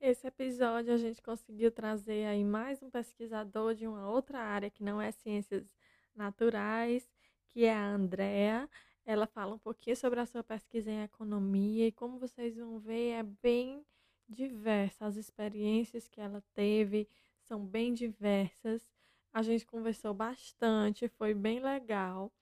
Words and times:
Esse 0.00 0.26
episódio 0.26 0.92
a 0.92 0.96
gente 0.96 1.22
conseguiu 1.22 1.72
trazer 1.72 2.26
aí 2.26 2.44
mais 2.44 2.82
um 2.82 2.90
pesquisador 2.90 3.74
de 3.74 3.86
uma 3.86 4.08
outra 4.08 4.38
área 4.38 4.68
que 4.70 4.84
não 4.84 5.00
é 5.00 5.10
ciências 5.10 5.74
naturais, 6.14 7.10
que 7.48 7.64
é 7.64 7.72
a 7.72 7.86
Andrea. 7.86 8.68
Ela 9.06 9.26
fala 9.26 9.54
um 9.54 9.58
pouquinho 9.58 9.96
sobre 9.96 10.20
a 10.20 10.26
sua 10.26 10.44
pesquisa 10.44 10.90
em 10.90 11.02
economia 11.02 11.86
e 11.86 11.92
como 11.92 12.18
vocês 12.18 12.56
vão 12.56 12.78
ver 12.78 13.12
é 13.12 13.22
bem 13.22 13.84
diversa. 14.28 15.06
As 15.06 15.16
experiências 15.16 16.06
que 16.06 16.20
ela 16.20 16.42
teve 16.54 17.08
são 17.40 17.64
bem 17.64 17.94
diversas. 17.94 18.86
A 19.32 19.42
gente 19.42 19.66
conversou 19.66 20.14
bastante, 20.14 21.08
foi 21.08 21.34
bem 21.34 21.60
legal. 21.60 22.32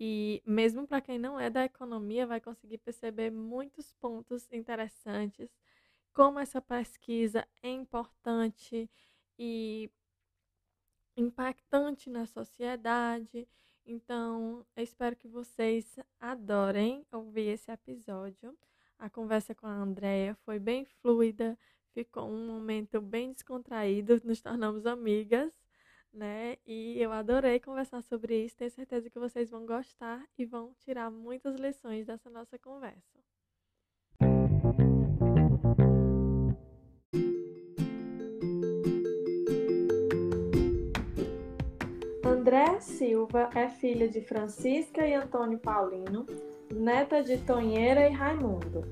E 0.00 0.42
mesmo 0.46 0.86
para 0.86 1.00
quem 1.00 1.18
não 1.18 1.38
é 1.38 1.50
da 1.50 1.64
economia, 1.64 2.26
vai 2.26 2.40
conseguir 2.40 2.78
perceber 2.78 3.30
muitos 3.30 3.92
pontos 3.92 4.48
interessantes, 4.50 5.50
como 6.12 6.38
essa 6.38 6.60
pesquisa 6.60 7.46
é 7.62 7.70
importante 7.70 8.90
e 9.38 9.90
impactante 11.16 12.08
na 12.08 12.24
sociedade 12.26 13.46
então, 13.92 14.64
eu 14.76 14.84
espero 14.84 15.16
que 15.16 15.26
vocês 15.26 15.98
adorem 16.20 17.04
ouvir 17.10 17.48
esse 17.48 17.72
episódio. 17.72 18.56
A 18.98 19.10
conversa 19.10 19.54
com 19.54 19.66
a 19.66 19.72
Andrea 19.72 20.36
foi 20.44 20.58
bem 20.60 20.84
fluida, 20.84 21.58
ficou 21.92 22.30
um 22.30 22.46
momento 22.46 23.00
bem 23.00 23.32
descontraído, 23.32 24.20
nos 24.24 24.40
tornamos 24.40 24.86
amigas, 24.86 25.52
né? 26.12 26.56
E 26.66 27.00
eu 27.00 27.12
adorei 27.12 27.60
conversar 27.60 28.02
sobre 28.02 28.44
isso. 28.44 28.56
Tenho 28.56 28.70
certeza 28.70 29.08
que 29.08 29.18
vocês 29.18 29.50
vão 29.50 29.66
gostar 29.66 30.24
e 30.36 30.44
vão 30.44 30.72
tirar 30.80 31.10
muitas 31.10 31.56
lições 31.56 32.06
dessa 32.06 32.28
nossa 32.30 32.58
conversa. 32.58 33.20
Andréa 42.24 42.80
Silva 42.80 43.50
é 43.54 43.68
filha 43.68 44.08
de 44.08 44.20
Francisca 44.20 45.06
e 45.06 45.14
Antônio 45.14 45.58
Paulino, 45.58 46.26
neta 46.72 47.22
de 47.22 47.38
Tonheira 47.38 48.08
e 48.08 48.12
Raimundo. 48.12 48.82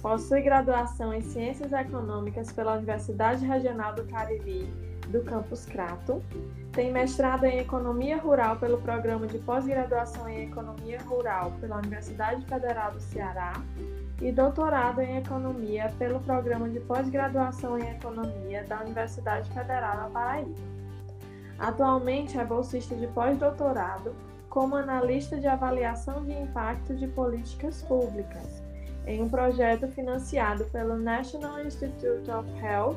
Possui 0.00 0.40
graduação 0.40 1.12
em 1.12 1.20
Ciências 1.20 1.72
Econômicas 1.72 2.52
pela 2.52 2.74
Universidade 2.76 3.44
Regional 3.44 3.94
do 3.94 4.06
Cariri, 4.06 4.68
do 5.08 5.22
campus 5.22 5.64
Crato. 5.64 6.22
Tem 6.72 6.92
mestrado 6.92 7.44
em 7.44 7.58
Economia 7.58 8.18
Rural 8.18 8.56
pelo 8.56 8.78
Programa 8.78 9.26
de 9.26 9.38
Pós-Graduação 9.38 10.28
em 10.28 10.44
Economia 10.44 11.00
Rural 11.02 11.52
pela 11.60 11.78
Universidade 11.78 12.44
Federal 12.46 12.92
do 12.92 13.00
Ceará 13.00 13.54
e 14.20 14.32
doutorado 14.32 15.00
em 15.00 15.18
Economia 15.18 15.92
pelo 15.98 16.20
Programa 16.20 16.68
de 16.68 16.80
Pós-Graduação 16.80 17.78
em 17.78 17.90
Economia 17.90 18.64
da 18.64 18.80
Universidade 18.80 19.50
Federal 19.52 19.96
da 19.96 20.04
Paraíba. 20.04 20.54
Atualmente 21.58 22.38
é 22.38 22.44
bolsista 22.44 22.94
de 22.94 23.06
pós-doutorado 23.08 24.14
como 24.48 24.76
analista 24.76 25.38
de 25.38 25.46
avaliação 25.46 26.24
de 26.24 26.32
impacto 26.32 26.94
de 26.94 27.06
políticas 27.08 27.82
públicas, 27.82 28.62
em 29.06 29.22
um 29.22 29.28
projeto 29.28 29.86
financiado 29.88 30.64
pelo 30.66 30.96
National 30.98 31.62
Institute 31.62 32.30
of 32.30 32.48
Health 32.62 32.96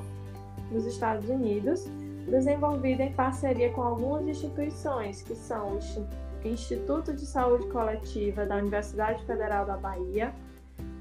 nos 0.72 0.85
Estados 0.85 1.29
Unidos, 1.29 1.85
desenvolvido 2.29 3.01
em 3.01 3.12
parceria 3.13 3.72
com 3.72 3.81
algumas 3.81 4.28
instituições, 4.28 5.22
que 5.22 5.35
são 5.35 5.78
o 5.78 6.47
Instituto 6.47 7.13
de 7.13 7.25
Saúde 7.25 7.67
Coletiva 7.67 8.45
da 8.45 8.57
Universidade 8.57 9.23
Federal 9.25 9.66
da 9.66 9.78
Bahia, 9.78 10.34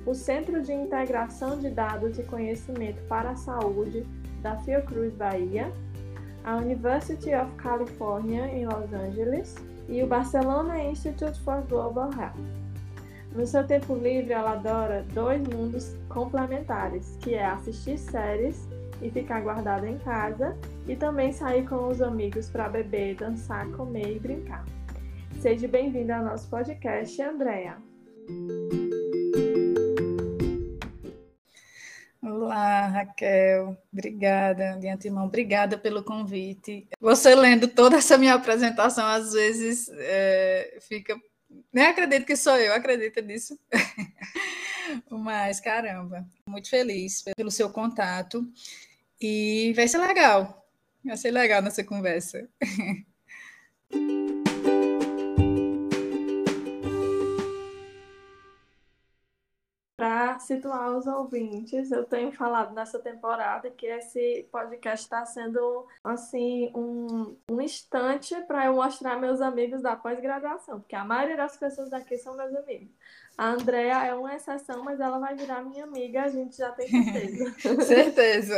o 0.05 0.15
Centro 0.15 0.63
de 0.63 0.73
Integração 0.73 1.59
de 1.59 1.71
Dados 1.71 2.19
e 2.19 2.23
Conhecimento 2.23 3.01
para 3.09 3.31
a 3.31 3.37
Saúde 3.37 4.05
da 4.43 4.57
Fiocruz 4.57 5.13
Bahia 5.15 5.73
a 6.49 6.57
University 6.57 7.35
of 7.35 7.53
California 7.57 8.47
em 8.47 8.65
Los 8.65 8.91
Angeles 8.93 9.55
e 9.87 10.03
o 10.03 10.07
Barcelona 10.07 10.83
Institute 10.83 11.39
for 11.41 11.63
Global 11.69 12.11
Health. 12.13 12.59
No 13.35 13.47
seu 13.47 13.67
tempo 13.67 13.95
livre, 13.95 14.33
ela 14.33 14.53
adora 14.53 15.05
dois 15.13 15.47
mundos 15.47 15.95
complementares, 16.09 17.19
que 17.21 17.35
é 17.35 17.45
assistir 17.45 17.99
séries 17.99 18.67
e 19.03 19.11
ficar 19.11 19.43
guardada 19.43 19.87
em 19.87 19.99
casa, 19.99 20.57
e 20.89 20.97
também 20.97 21.31
sair 21.33 21.69
com 21.69 21.89
os 21.89 22.01
amigos 22.01 22.49
para 22.49 22.67
beber, 22.67 23.15
dançar, 23.15 23.71
comer 23.73 24.17
e 24.17 24.19
brincar. 24.19 24.65
Seja 25.39 25.69
bem-vinda 25.69 26.17
ao 26.17 26.25
nosso 26.25 26.49
podcast, 26.49 27.21
Andrea. 27.21 27.77
Olá, 32.23 32.87
Raquel. 32.87 33.77
Obrigada, 33.93 34.79
de 34.81 34.89
antemão. 34.89 35.27
Obrigada 35.27 35.77
pelo 35.77 36.03
convite. 36.03 36.89
Você 36.99 37.35
lendo 37.35 37.69
toda 37.69 37.99
essa 37.99 38.17
minha 38.17 38.35
apresentação, 38.35 39.07
às 39.07 39.33
vezes 39.33 39.91
é, 39.93 40.79
fica. 40.81 41.15
Nem 41.71 41.87
acredito 41.87 42.25
que 42.25 42.35
sou 42.35 42.57
eu, 42.57 42.73
acredita 42.73 43.21
nisso? 43.21 43.59
Mas, 45.11 45.61
caramba, 45.61 46.27
muito 46.49 46.71
feliz 46.71 47.23
pelo 47.37 47.51
seu 47.51 47.69
contato. 47.71 48.43
E 49.21 49.73
vai 49.77 49.87
ser 49.87 49.99
legal. 49.99 50.68
Vai 51.05 51.17
ser 51.17 51.31
legal 51.31 51.63
nessa 51.63 51.85
conversa. 51.85 52.49
situar 60.49 60.97
os 60.97 61.07
ouvintes, 61.07 61.91
eu 61.91 62.05
tenho 62.05 62.33
falado 62.33 62.75
nessa 62.75 62.99
temporada 62.99 63.71
que 63.71 63.87
esse 63.87 64.49
podcast 64.51 65.05
está 65.05 65.25
sendo 65.25 65.87
assim 66.03 66.73
um, 66.75 67.37
um 67.51 67.61
instante 67.61 68.35
para 68.43 68.67
eu 68.67 68.75
mostrar 68.75 69.19
meus 69.19 69.41
amigos 69.41 69.83
da 69.83 69.97
pós-graduação, 69.97 70.81
porque 70.81 70.97
a 70.97 71.05
maioria 71.05 71.37
das 71.37 71.57
pessoas 71.57 71.91
daqui 71.91 72.17
são 72.17 72.37
meus 72.37 72.55
amigos. 72.55 72.89
A 73.39 73.51
Andrea 73.51 74.05
é 74.05 74.13
uma 74.13 74.35
exceção, 74.35 74.83
mas 74.83 74.99
ela 74.99 75.21
vai 75.21 75.37
virar 75.37 75.63
minha 75.63 75.85
amiga, 75.85 76.25
a 76.25 76.29
gente 76.29 76.57
já 76.57 76.73
tem 76.73 76.89
certeza. 76.89 77.55
certeza. 77.87 78.57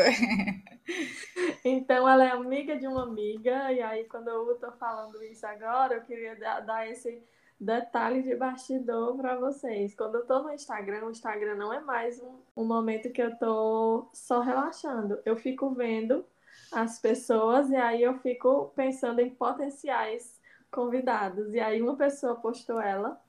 então, 1.62 2.08
ela 2.08 2.24
é 2.24 2.30
amiga 2.30 2.74
de 2.78 2.86
uma 2.86 3.02
amiga, 3.02 3.70
e 3.70 3.82
aí, 3.82 4.04
quando 4.04 4.28
eu 4.28 4.50
estou 4.52 4.72
falando 4.72 5.22
isso 5.22 5.46
agora, 5.46 5.96
eu 5.96 6.00
queria 6.00 6.34
dar, 6.34 6.88
esse 6.88 7.22
detalhe 7.60 8.22
de 8.22 8.34
bastidor 8.34 9.18
para 9.18 9.36
vocês. 9.36 9.94
Quando 9.94 10.14
eu 10.14 10.24
tô 10.24 10.42
no 10.42 10.50
Instagram, 10.50 11.04
o 11.04 11.10
Instagram 11.10 11.56
não 11.56 11.74
é 11.74 11.80
mais 11.80 12.18
um, 12.22 12.38
um 12.56 12.64
momento 12.64 13.12
que 13.12 13.20
eu 13.20 13.36
tô 13.36 14.08
só 14.14 14.40
relaxando. 14.40 15.20
Eu 15.26 15.36
fico 15.36 15.74
vendo 15.74 16.24
as 16.72 16.98
pessoas 16.98 17.68
e 17.68 17.76
aí 17.76 18.02
eu 18.02 18.14
fico 18.20 18.72
pensando 18.74 19.20
em 19.20 19.28
potenciais 19.28 20.40
convidados. 20.70 21.52
E 21.52 21.60
aí 21.60 21.82
uma 21.82 21.96
pessoa 21.96 22.36
postou 22.36 22.80
ela, 22.80 23.20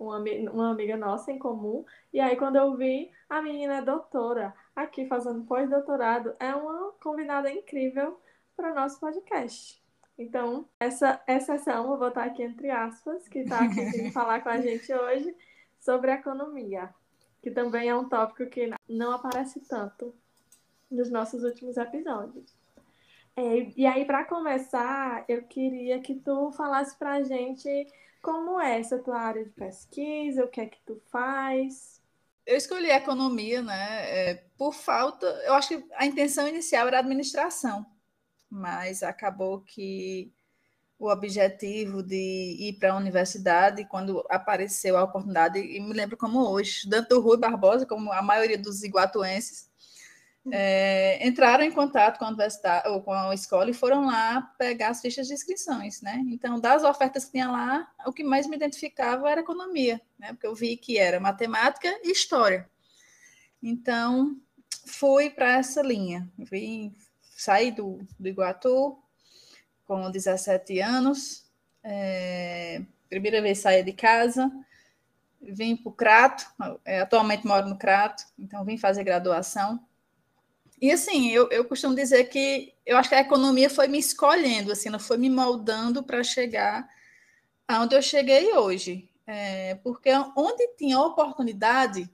uma, 0.00 0.18
uma 0.52 0.70
amiga 0.70 0.96
nossa 0.96 1.30
em 1.30 1.38
comum, 1.38 1.84
e 2.12 2.18
aí 2.18 2.36
quando 2.36 2.56
eu 2.56 2.74
vi, 2.76 3.10
a 3.28 3.42
menina 3.42 3.76
é 3.76 3.82
doutora, 3.82 4.54
aqui 4.74 5.06
fazendo 5.06 5.44
pós-doutorado, 5.44 6.34
é 6.40 6.54
uma 6.54 6.92
convidada 7.02 7.52
incrível 7.52 8.18
para 8.56 8.72
o 8.72 8.74
nosso 8.74 8.98
podcast. 8.98 9.80
Então, 10.18 10.66
essa 10.78 11.22
exceção, 11.28 11.86
vou 11.86 11.98
botar 11.98 12.24
aqui 12.24 12.42
entre 12.42 12.70
aspas, 12.70 13.28
que 13.28 13.40
está 13.40 13.60
aqui 13.60 13.82
vindo 13.90 14.12
falar 14.12 14.40
com 14.40 14.48
a 14.48 14.60
gente 14.60 14.92
hoje 14.92 15.34
sobre 15.78 16.12
economia, 16.12 16.92
que 17.42 17.50
também 17.50 17.88
é 17.88 17.94
um 17.94 18.08
tópico 18.08 18.46
que 18.50 18.70
não 18.88 19.12
aparece 19.12 19.60
tanto 19.60 20.14
nos 20.90 21.10
nossos 21.10 21.42
últimos 21.44 21.76
episódios. 21.76 22.54
É, 23.36 23.72
e 23.76 23.86
aí, 23.86 24.04
para 24.04 24.24
começar, 24.24 25.24
eu 25.28 25.42
queria 25.44 26.00
que 26.00 26.14
tu 26.14 26.50
falasse 26.52 26.98
para 26.98 27.12
a 27.12 27.22
gente 27.22 27.86
como 28.20 28.60
é 28.60 28.78
essa 28.78 28.98
tua 28.98 29.18
área 29.18 29.44
de 29.44 29.50
pesquisa, 29.50 30.44
o 30.44 30.48
que 30.48 30.60
é 30.60 30.66
que 30.66 30.78
tu 30.84 31.00
faz. 31.10 32.00
Eu 32.46 32.56
escolhi 32.56 32.90
economia, 32.90 33.62
né, 33.62 34.30
é, 34.30 34.34
por 34.56 34.74
falta, 34.74 35.26
eu 35.44 35.54
acho 35.54 35.68
que 35.68 35.84
a 35.94 36.06
intenção 36.06 36.48
inicial 36.48 36.88
era 36.88 36.98
administração, 36.98 37.86
mas 38.48 39.02
acabou 39.02 39.60
que 39.60 40.32
o 40.98 41.08
objetivo 41.08 42.02
de 42.02 42.56
ir 42.58 42.74
para 42.78 42.92
a 42.92 42.96
universidade 42.96 43.86
quando 43.86 44.24
apareceu 44.28 44.98
a 44.98 45.04
oportunidade, 45.04 45.58
e 45.58 45.80
me 45.80 45.94
lembro 45.94 46.16
como 46.16 46.40
hoje, 46.40 46.70
estudante 46.70 47.08
do 47.08 47.20
Rui 47.20 47.38
Barbosa, 47.38 47.86
como 47.86 48.12
a 48.12 48.20
maioria 48.20 48.58
dos 48.58 48.82
iguatuenses, 48.82 49.69
é, 50.50 51.26
entraram 51.26 51.64
em 51.64 51.70
contato 51.70 52.18
com 52.18 52.24
a 52.24 52.28
universidade 52.28 52.88
ou 52.88 53.02
com 53.02 53.12
a 53.12 53.34
escola 53.34 53.70
e 53.70 53.74
foram 53.74 54.06
lá 54.06 54.40
pegar 54.58 54.88
as 54.88 55.00
fichas 55.00 55.26
de 55.26 55.34
inscrições, 55.34 56.00
né? 56.00 56.24
Então, 56.28 56.58
das 56.58 56.82
ofertas 56.82 57.26
que 57.26 57.32
tinha 57.32 57.50
lá, 57.50 57.90
o 58.06 58.12
que 58.12 58.24
mais 58.24 58.46
me 58.46 58.56
identificava 58.56 59.30
era 59.30 59.40
economia, 59.40 60.00
né? 60.18 60.28
Porque 60.28 60.46
eu 60.46 60.54
vi 60.54 60.76
que 60.76 60.96
era 60.96 61.20
matemática 61.20 61.88
e 62.02 62.10
história. 62.10 62.68
Então, 63.62 64.36
fui 64.86 65.28
para 65.28 65.58
essa 65.58 65.82
linha. 65.82 66.28
Vim, 66.38 66.94
saí 67.20 67.70
do, 67.70 68.00
do 68.18 68.28
Iguatu 68.28 68.98
com 69.84 70.10
17 70.10 70.80
anos, 70.80 71.44
é, 71.82 72.80
primeira 73.08 73.42
vez 73.42 73.58
saí 73.58 73.82
de 73.82 73.92
casa, 73.92 74.50
vim 75.42 75.76
para 75.76 75.90
o 75.90 75.92
Crato, 75.92 76.46
atualmente 77.02 77.46
moro 77.46 77.68
no 77.68 77.76
Crato, 77.76 78.24
então 78.38 78.64
vim 78.64 78.78
fazer 78.78 79.02
graduação 79.02 79.84
e 80.80 80.90
assim, 80.90 81.30
eu, 81.30 81.48
eu 81.50 81.64
costumo 81.64 81.94
dizer 81.94 82.24
que 82.24 82.74
eu 82.86 82.96
acho 82.96 83.08
que 83.08 83.14
a 83.14 83.20
economia 83.20 83.68
foi 83.68 83.86
me 83.86 83.98
escolhendo, 83.98 84.72
assim, 84.72 84.88
não 84.88 84.98
foi 84.98 85.18
me 85.18 85.28
moldando 85.28 86.02
para 86.02 86.24
chegar 86.24 86.88
aonde 87.68 87.94
eu 87.94 88.02
cheguei 88.02 88.52
hoje. 88.54 89.08
É, 89.26 89.76
porque 89.76 90.10
onde 90.36 90.66
tinha 90.76 90.98
oportunidade, 90.98 92.10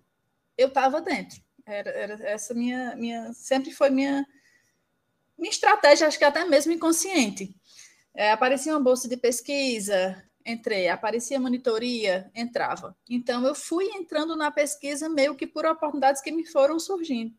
eu 0.59 0.69
estava 0.69 1.01
dentro. 1.01 1.41
Era, 1.65 1.91
era, 1.91 2.29
essa 2.29 2.53
minha, 2.53 2.95
minha, 2.97 3.33
sempre 3.33 3.71
foi 3.71 3.89
minha, 3.89 4.27
minha 5.39 5.51
estratégia, 5.51 6.07
acho 6.07 6.19
que 6.19 6.25
até 6.25 6.45
mesmo 6.45 6.73
inconsciente. 6.73 7.55
É, 8.15 8.33
aparecia 8.33 8.73
uma 8.73 8.83
bolsa 8.83 9.09
de 9.09 9.17
pesquisa, 9.17 10.23
entrei, 10.45 10.89
aparecia 10.89 11.41
monitoria, 11.41 12.31
entrava. 12.35 12.97
Então, 13.09 13.47
eu 13.47 13.55
fui 13.55 13.87
entrando 13.95 14.37
na 14.37 14.51
pesquisa 14.51 15.09
meio 15.09 15.35
que 15.35 15.47
por 15.47 15.65
oportunidades 15.67 16.21
que 16.21 16.33
me 16.33 16.45
foram 16.45 16.79
surgindo. 16.79 17.35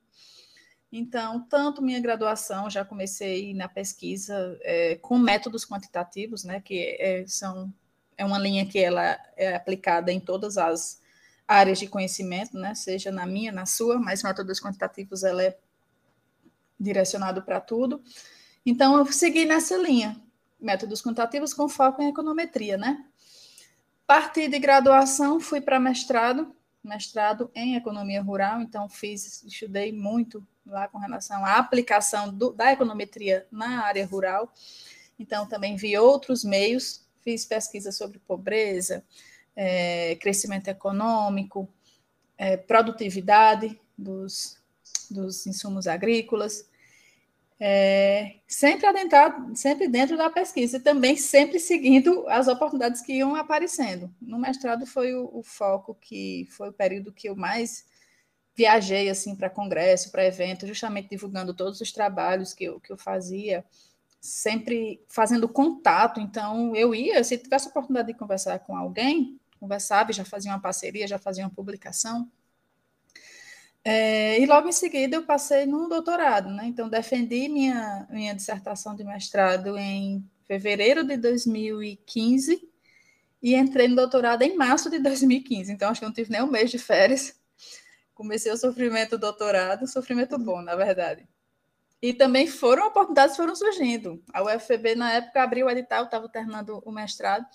Então, 0.92 1.42
tanto 1.50 1.82
minha 1.82 2.00
graduação, 2.00 2.70
já 2.70 2.86
comecei 2.86 3.54
na 3.54 3.68
pesquisa 3.68 4.58
é, 4.62 4.96
com 4.96 5.18
métodos 5.18 5.66
quantitativos, 5.66 6.46
né, 6.46 6.62
que 6.62 6.98
é, 7.00 7.26
são, 7.28 7.74
é 8.18 8.24
uma 8.24 8.40
linha 8.40 8.66
que 8.66 8.80
ela 8.80 9.20
é 9.36 9.56
aplicada 9.56 10.12
em 10.12 10.20
todas 10.20 10.58
as 10.58 11.02
áreas 11.46 11.80
de 11.80 11.88
conhecimento, 11.88 12.58
né, 12.58 12.74
seja 12.74 13.12
na 13.12 13.26
minha, 13.26 13.52
na 13.52 13.66
sua, 13.66 14.00
mas 14.00 14.24
métodos 14.24 14.62
quantitativos 14.62 15.24
ela 15.24 15.44
é 15.44 15.58
direcionado 16.80 17.42
para 17.42 17.60
tudo. 17.60 18.02
Então, 18.66 18.98
eu 18.98 19.06
segui 19.12 19.46
nessa 19.46 19.76
linha, 19.78 20.22
métodos 20.60 21.02
quantitativos 21.02 21.54
com 21.54 21.68
foco 21.68 22.02
em 22.02 22.10
econometria, 22.10 22.78
né. 22.78 23.06
Parti 24.06 24.48
de 24.48 24.58
graduação, 24.58 25.38
fui 25.38 25.60
para 25.60 25.82
mestrado, 25.82 26.56
mestrado 26.88 27.52
em 27.54 27.76
economia 27.76 28.22
rural, 28.22 28.62
então 28.62 28.88
fiz, 28.90 29.44
estudei 29.44 29.92
muito 29.92 30.46
lá 30.66 30.88
com 30.88 30.98
relação 30.98 31.46
à 31.46 31.58
aplicação 31.58 32.34
do, 32.34 32.52
da 32.52 32.72
econometria 32.72 33.46
na 33.52 33.84
área 33.84 34.06
rural. 34.06 34.52
Então, 35.20 35.48
também 35.48 35.76
vi 35.76 35.98
outros 35.98 36.44
meios, 36.44 37.06
fiz 37.22 37.46
pesquisa 37.46 37.92
sobre 37.92 38.20
pobreza, 38.20 39.04
é, 39.56 40.16
crescimento 40.16 40.68
econômico, 40.68 41.68
é, 42.38 42.56
produtividade 42.56 43.80
dos, 43.98 44.58
dos 45.10 45.48
insumos 45.48 45.88
agrícolas, 45.88 46.70
é, 47.60 48.36
sempre 48.48 48.86
adentrado, 48.86 49.56
sempre 49.56 49.88
dentro 49.88 50.16
da 50.16 50.30
pesquisa, 50.30 50.78
e 50.78 50.80
também 50.80 51.16
sempre 51.16 51.60
seguindo 51.60 52.28
as 52.28 52.48
oportunidades 52.48 53.02
que 53.02 53.14
iam 53.14 53.36
aparecendo. 53.36 54.14
No 54.22 54.38
mestrado 54.38 54.86
foi 54.86 55.14
o, 55.16 55.30
o 55.34 55.44
foco 55.44 55.96
que 55.96 56.48
foi 56.52 56.70
o 56.70 56.74
período 56.74 57.12
que 57.12 57.28
eu 57.28 57.36
mais 57.36 57.86
viajei 58.56 59.10
assim 59.10 59.36
para 59.36 59.50
congresso, 59.50 60.12
para 60.12 60.26
evento, 60.26 60.68
justamente 60.68 61.10
divulgando 61.10 61.54
todos 61.54 61.80
os 61.80 61.92
trabalhos 61.92 62.54
que 62.54 62.64
eu, 62.64 62.80
que 62.80 62.92
eu 62.92 62.98
fazia, 62.98 63.64
sempre 64.20 65.04
fazendo 65.08 65.48
contato. 65.48 66.20
Então, 66.20 66.76
eu 66.76 66.94
ia, 66.94 67.24
se 67.24 67.38
tivesse 67.38 67.68
a 67.68 67.70
oportunidade 67.70 68.08
de 68.10 68.18
conversar 68.18 68.60
com 68.60 68.76
alguém, 68.76 69.40
conversava, 69.60 70.12
já 70.12 70.26
fazia 70.26 70.52
uma 70.52 70.62
parceria, 70.62 71.08
já 71.08 71.20
fazia 71.20 71.44
uma 71.44 71.54
publicação. 71.54 72.30
É, 73.90 74.40
e 74.40 74.46
logo 74.46 74.68
em 74.68 74.74
seguida 74.74 75.16
eu 75.16 75.24
passei 75.24 75.66
num 75.66 75.88
doutorado, 75.88 76.50
né? 76.50 76.66
Então, 76.66 76.90
defendi 76.90 77.48
minha, 77.48 78.06
minha 78.10 78.36
dissertação 78.36 78.96
de 78.96 79.04
mestrado 79.04 79.78
em 79.78 80.28
fevereiro 80.46 81.04
de 81.06 81.16
2015 81.16 82.68
e 83.42 83.56
entrei 83.56 83.88
no 83.88 83.96
doutorado 83.96 84.42
em 84.42 84.58
março 84.58 84.90
de 84.90 85.00
2015. 85.00 85.72
Então, 85.72 85.90
acho 85.90 86.02
que 86.02 86.06
não 86.06 86.14
tive 86.14 86.32
nem 86.32 86.42
um 86.42 86.52
mês 86.52 86.70
de 86.70 86.78
férias 86.78 87.38
comecei 88.18 88.52
o 88.52 88.58
sofrimento 88.58 89.16
doutorado, 89.16 89.88
sofrimento 89.88 90.40
bom, 90.40 90.60
na 90.64 90.76
verdade. 90.76 91.28
E 92.02 92.14
também 92.14 92.48
foram 92.48 92.88
oportunidades 92.88 93.36
foram 93.36 93.56
surgindo. 93.56 94.24
A 94.34 94.44
UFB, 94.44 94.96
na 94.96 95.14
época, 95.14 95.44
abriu 95.44 95.68
o 95.68 95.70
edital, 95.70 96.06
estava 96.06 96.28
terminando 96.28 96.82
o 96.84 96.92
mestrado, 96.92 97.46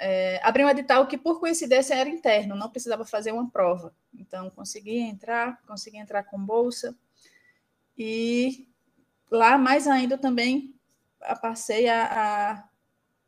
é, 0.00 0.40
abriu 0.42 0.66
um 0.66 0.70
edital 0.70 1.06
que, 1.06 1.18
por 1.18 1.38
coincidência, 1.38 1.94
era 1.94 2.08
interno, 2.08 2.56
não 2.56 2.70
precisava 2.70 3.04
fazer 3.04 3.32
uma 3.32 3.50
prova. 3.50 3.94
Então, 4.14 4.48
consegui 4.50 4.98
entrar, 4.98 5.60
consegui 5.66 5.98
entrar 5.98 6.22
com 6.24 6.42
bolsa. 6.42 6.96
E 7.96 8.66
lá, 9.30 9.58
mais 9.58 9.86
ainda, 9.86 10.16
também 10.16 10.74
passei 11.42 11.86
a, 11.86 12.04
a 12.52 12.68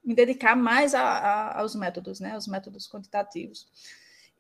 me 0.03 0.15
dedicar 0.15 0.57
mais 0.57 0.95
a, 0.95 1.03
a, 1.03 1.61
aos 1.61 1.75
métodos, 1.75 2.21
né, 2.21 2.37
os 2.37 2.47
métodos 2.47 2.89
quantitativos 2.89 3.69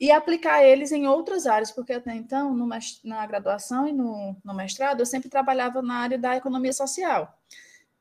e 0.00 0.10
aplicar 0.10 0.64
eles 0.64 0.90
em 0.90 1.06
outras 1.06 1.46
áreas, 1.46 1.70
porque 1.70 1.92
até 1.92 2.12
então, 2.12 2.52
no, 2.52 2.68
na 3.04 3.24
graduação 3.24 3.86
e 3.86 3.92
no, 3.92 4.34
no, 4.44 4.52
mestrado, 4.52 4.98
eu 4.98 5.06
sempre 5.06 5.28
trabalhava 5.28 5.80
na 5.80 5.94
área 5.94 6.18
da 6.18 6.34
economia 6.34 6.72
social. 6.72 7.38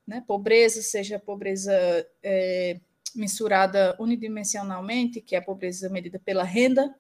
Né? 0.08 0.24
Pobreza, 0.26 0.82
seja 0.82 1.20
pobreza 1.20 1.72
é, 2.24 2.80
mensurada 3.16 3.96
unidimensionalmente, 4.00 5.22
que 5.22 5.36
é 5.36 5.40
a 5.40 5.44
pobreza 5.44 5.90
medida 5.90 6.20
pela 6.20 6.44
renda. 6.44 6.94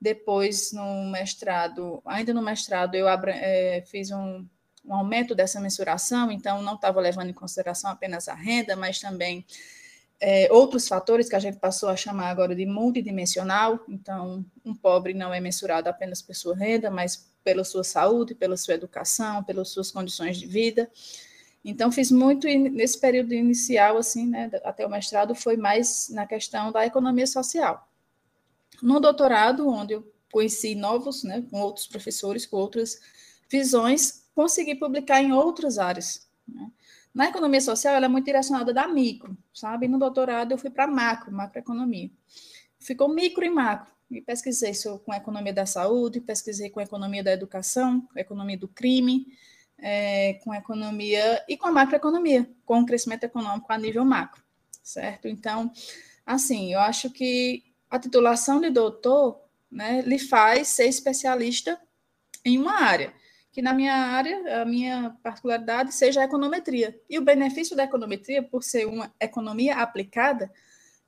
Depois, 0.00 0.72
no 0.72 1.10
mestrado, 1.10 2.02
ainda 2.04 2.34
no 2.34 2.42
mestrado, 2.42 2.94
eu 2.94 3.08
é, 3.08 3.82
fiz 3.86 4.10
um, 4.10 4.46
um 4.84 4.94
aumento 4.94 5.34
dessa 5.34 5.60
mensuração, 5.60 6.30
então 6.30 6.62
não 6.62 6.74
estava 6.74 7.00
levando 7.00 7.30
em 7.30 7.34
consideração 7.34 7.90
apenas 7.90 8.28
a 8.28 8.34
renda, 8.34 8.76
mas 8.76 9.00
também 9.00 9.44
é, 10.20 10.48
outros 10.50 10.88
fatores 10.88 11.28
que 11.28 11.36
a 11.36 11.38
gente 11.38 11.58
passou 11.58 11.88
a 11.88 11.96
chamar 11.96 12.30
agora 12.30 12.54
de 12.54 12.64
multidimensional. 12.64 13.80
Então, 13.88 14.44
um 14.64 14.74
pobre 14.74 15.14
não 15.14 15.32
é 15.32 15.40
mensurado 15.40 15.88
apenas 15.88 16.22
por 16.22 16.34
sua 16.34 16.56
renda, 16.56 16.90
mas 16.90 17.30
pela 17.44 17.64
sua 17.64 17.84
saúde, 17.84 18.34
pela 18.34 18.56
sua 18.56 18.74
educação, 18.74 19.44
pelas 19.44 19.68
suas 19.68 19.90
condições 19.90 20.36
de 20.38 20.46
vida. 20.46 20.90
Então, 21.68 21.90
fiz 21.90 22.12
muito 22.12 22.46
nesse 22.46 23.00
período 23.00 23.34
inicial, 23.34 23.98
assim, 23.98 24.28
né, 24.28 24.48
até 24.62 24.86
o 24.86 24.88
mestrado, 24.88 25.34
foi 25.34 25.56
mais 25.56 26.08
na 26.10 26.24
questão 26.24 26.70
da 26.70 26.86
economia 26.86 27.26
social. 27.26 27.90
No 28.80 29.00
doutorado, 29.00 29.68
onde 29.68 29.94
eu 29.94 30.14
conheci 30.30 30.76
novos, 30.76 31.24
né, 31.24 31.44
com 31.50 31.60
outros 31.60 31.88
professores, 31.88 32.46
com 32.46 32.56
outras 32.56 33.00
visões, 33.50 34.28
consegui 34.32 34.76
publicar 34.76 35.20
em 35.20 35.32
outras 35.32 35.76
áreas. 35.76 36.28
Né? 36.46 36.70
Na 37.12 37.30
economia 37.30 37.60
social, 37.60 37.96
ela 37.96 38.06
é 38.06 38.08
muito 38.08 38.26
direcionada 38.26 38.72
da 38.72 38.86
micro, 38.86 39.36
sabe? 39.52 39.88
No 39.88 39.98
doutorado, 39.98 40.52
eu 40.52 40.58
fui 40.58 40.70
para 40.70 40.86
macro, 40.86 41.32
macroeconomia. 41.32 42.12
Ficou 42.78 43.08
micro 43.08 43.44
e 43.44 43.50
macro. 43.50 43.92
E 44.08 44.20
pesquisei 44.20 44.72
com 45.04 45.10
a 45.10 45.16
economia 45.16 45.52
da 45.52 45.66
saúde, 45.66 46.20
pesquisei 46.20 46.70
com 46.70 46.78
a 46.78 46.84
economia 46.84 47.24
da 47.24 47.32
educação, 47.32 48.06
a 48.14 48.20
economia 48.20 48.56
do 48.56 48.68
crime, 48.68 49.26
é, 49.78 50.34
com 50.42 50.52
a 50.52 50.58
economia 50.58 51.44
e 51.48 51.56
com 51.56 51.68
a 51.68 51.72
macroeconomia, 51.72 52.48
com 52.64 52.80
o 52.80 52.86
crescimento 52.86 53.24
econômico 53.24 53.72
a 53.72 53.78
nível 53.78 54.04
macro, 54.04 54.42
certo? 54.82 55.28
Então, 55.28 55.70
assim, 56.24 56.72
eu 56.72 56.80
acho 56.80 57.10
que 57.10 57.64
a 57.90 57.98
titulação 57.98 58.60
de 58.60 58.70
doutor 58.70 59.40
né, 59.70 60.02
lhe 60.02 60.18
faz 60.18 60.68
ser 60.68 60.86
especialista 60.86 61.80
em 62.44 62.58
uma 62.58 62.82
área 62.82 63.12
que 63.56 63.62
na 63.62 63.72
minha 63.72 63.94
área, 63.94 64.60
a 64.60 64.66
minha 64.66 65.16
particularidade 65.22 65.94
seja 65.94 66.20
a 66.20 66.24
econometria. 66.24 66.94
E 67.08 67.18
o 67.18 67.24
benefício 67.24 67.74
da 67.74 67.84
econometria, 67.84 68.42
por 68.42 68.62
ser 68.62 68.86
uma 68.86 69.10
economia 69.18 69.76
aplicada, 69.76 70.52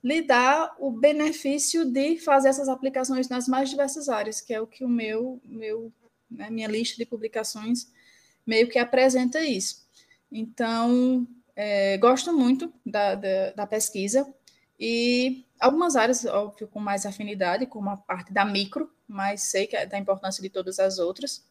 lhe 0.03 0.23
dá 0.23 0.75
o 0.79 0.91
benefício 0.91 1.85
de 1.85 2.17
fazer 2.17 2.49
essas 2.49 2.67
aplicações 2.67 3.29
nas 3.29 3.47
mais 3.47 3.69
diversas 3.69 4.09
áreas, 4.09 4.41
que 4.41 4.55
é 4.55 4.61
o 4.63 4.67
que 4.67 4.83
o 4.83 4.89
meu, 4.89 5.39
meu 5.45 5.93
né, 6.31 6.49
minha 6.49 6.69
lista 6.69 6.97
de 6.97 7.05
publicações 7.05 7.93
meio 8.49 8.67
que 8.67 8.79
apresenta 8.79 9.45
isso. 9.45 9.87
Então, 10.33 11.29
é, 11.55 11.99
gosto 11.99 12.33
muito 12.33 12.73
da, 12.85 13.15
da, 13.15 13.51
da, 13.51 13.67
pesquisa 13.67 14.27
e 14.81 15.45
algumas 15.61 15.97
áreas, 15.97 16.25
óbvio, 16.25 16.67
com 16.67 16.81
mais 16.81 17.05
afinidade, 17.05 17.67
como 17.67 17.91
a 17.91 17.97
parte 17.99 18.33
da 18.33 18.47
micro, 18.47 18.91
mas 19.07 19.43
sei 19.43 19.67
que 19.67 19.77
é 19.77 19.85
da 19.85 19.99
importância 19.99 20.43
de 20.43 20.49
todas 20.49 20.79
as 20.79 20.99
outras. 20.99 21.45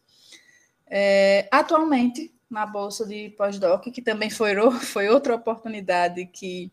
É, 0.88 1.48
atualmente, 1.52 2.34
na 2.50 2.66
bolsa 2.66 3.06
de 3.06 3.30
pós-doc, 3.30 3.84
que 3.84 4.02
também 4.02 4.28
foi, 4.28 4.54
foi 4.82 5.08
outra 5.08 5.36
oportunidade 5.36 6.26
que 6.26 6.72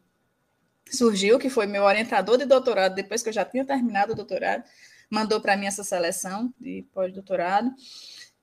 surgiu, 0.90 1.38
que 1.38 1.52
foi 1.52 1.68
meu 1.68 1.84
orientador 1.84 2.38
de 2.38 2.46
doutorado, 2.46 2.96
depois 2.96 3.22
que 3.22 3.30
eu 3.30 3.34
já 3.34 3.46
tinha 3.46 3.64
terminado 3.64 4.14
o 4.14 4.16
doutorado, 4.16 4.64
mandou 5.08 5.40
para 5.40 5.56
mim 5.56 5.68
essa 5.68 5.84
seleção 5.84 6.52
de 6.60 6.84
pós-doutorado, 6.94 7.72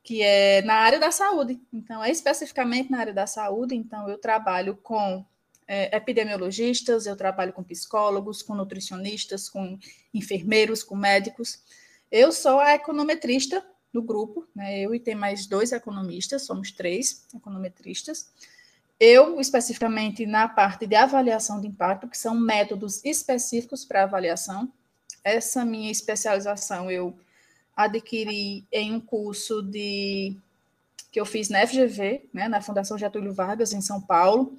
que 0.02 0.20
é 0.22 0.62
na 0.62 0.74
área 0.74 0.98
da 0.98 1.10
saúde. 1.10 1.60
Então, 1.72 2.02
é 2.02 2.10
especificamente 2.10 2.90
na 2.90 2.98
área 2.98 3.12
da 3.12 3.26
saúde, 3.26 3.74
então 3.74 4.08
eu 4.08 4.18
trabalho 4.18 4.76
com 4.76 5.24
é, 5.66 5.96
epidemiologistas, 5.96 7.06
eu 7.06 7.16
trabalho 7.16 7.52
com 7.52 7.62
psicólogos, 7.62 8.42
com 8.42 8.54
nutricionistas, 8.54 9.48
com 9.48 9.78
enfermeiros, 10.12 10.82
com 10.82 10.96
médicos. 10.96 11.62
Eu 12.10 12.32
sou 12.32 12.58
a 12.58 12.74
econometrista 12.74 13.64
do 13.92 14.02
grupo, 14.02 14.46
né? 14.54 14.80
eu 14.80 14.94
e 14.94 15.00
tem 15.00 15.14
mais 15.14 15.46
dois 15.46 15.70
economistas, 15.70 16.42
somos 16.46 16.72
três 16.72 17.26
econometristas. 17.34 18.30
Eu, 18.98 19.40
especificamente 19.40 20.26
na 20.26 20.48
parte 20.48 20.86
de 20.86 20.94
avaliação 20.94 21.60
de 21.60 21.68
impacto, 21.68 22.08
que 22.08 22.16
são 22.16 22.34
métodos 22.38 23.04
específicos 23.04 23.84
para 23.84 24.04
avaliação. 24.04 24.72
Essa 25.24 25.64
minha 25.64 25.90
especialização 25.90 26.90
eu 26.90 27.16
adquiri 27.76 28.66
em 28.70 28.92
um 28.92 29.00
curso 29.00 29.62
de 29.62 30.36
que 31.10 31.20
eu 31.20 31.26
fiz 31.26 31.50
na 31.50 31.66
FGV, 31.66 32.28
né, 32.32 32.48
na 32.48 32.62
Fundação 32.62 32.96
Getúlio 32.96 33.34
Vargas, 33.34 33.74
em 33.74 33.82
São 33.82 34.00
Paulo, 34.00 34.56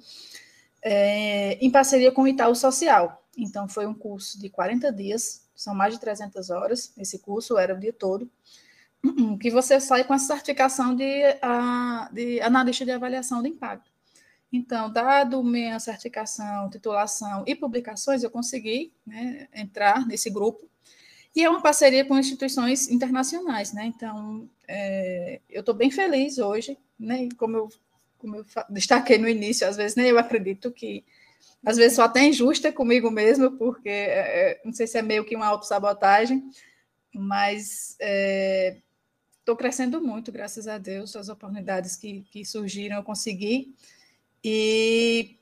é, 0.80 1.54
em 1.54 1.68
parceria 1.68 2.12
com 2.12 2.22
o 2.22 2.28
Itaú 2.28 2.54
Social. 2.54 3.24
Então, 3.36 3.68
foi 3.68 3.86
um 3.86 3.94
curso 3.94 4.40
de 4.40 4.48
40 4.48 4.92
dias, 4.92 5.48
são 5.56 5.74
mais 5.74 5.94
de 5.94 6.00
300 6.00 6.50
horas, 6.50 6.92
esse 6.96 7.18
curso 7.18 7.58
era 7.58 7.74
o 7.74 7.80
dia 7.80 7.92
todo, 7.92 8.30
que 9.40 9.50
você 9.50 9.80
sai 9.80 10.04
com 10.04 10.12
a 10.12 10.18
certificação 10.18 10.94
de, 10.94 11.24
a, 11.42 12.08
de 12.12 12.40
analista 12.40 12.84
de 12.84 12.92
avaliação 12.92 13.42
de 13.42 13.48
impacto. 13.48 13.90
Então, 14.52 14.88
dado 14.92 15.42
minha 15.42 15.80
certificação, 15.80 16.70
titulação 16.70 17.42
e 17.44 17.56
publicações, 17.56 18.22
eu 18.22 18.30
consegui 18.30 18.92
né, 19.04 19.48
entrar 19.52 20.06
nesse 20.06 20.30
grupo, 20.30 20.70
e 21.34 21.42
é 21.42 21.50
uma 21.50 21.60
parceria 21.60 22.04
com 22.04 22.18
instituições 22.18 22.88
internacionais, 22.88 23.72
né? 23.72 23.86
Então, 23.86 24.48
é, 24.68 25.40
eu 25.50 25.60
estou 25.60 25.74
bem 25.74 25.90
feliz 25.90 26.38
hoje, 26.38 26.78
né? 26.98 27.28
Como 27.36 27.56
eu 27.56 27.68
como 28.24 28.36
eu 28.36 28.46
destaquei 28.70 29.18
no 29.18 29.28
início, 29.28 29.68
às 29.68 29.76
vezes 29.76 29.94
nem 29.96 30.06
eu 30.06 30.18
acredito 30.18 30.72
que, 30.72 31.04
às 31.62 31.76
vezes 31.76 31.94
sou 31.94 32.04
até 32.04 32.24
injusta 32.24 32.72
comigo 32.72 33.10
mesmo, 33.10 33.52
porque 33.58 33.90
é, 33.90 34.52
é 34.52 34.60
não 34.64 34.72
sei 34.72 34.86
se 34.86 34.96
é 34.96 35.02
meio 35.02 35.26
que 35.26 35.36
uma 35.36 35.46
autossabotagem, 35.46 36.42
mas 37.14 37.90
estou 37.90 39.54
é, 39.54 39.58
crescendo 39.58 40.00
muito, 40.00 40.32
graças 40.32 40.66
a 40.66 40.78
Deus, 40.78 41.14
as 41.16 41.28
oportunidades 41.28 41.96
que, 41.96 42.22
que 42.30 42.46
surgiram, 42.46 42.96
eu 42.96 43.02
consegui, 43.02 43.74
e 44.42 45.36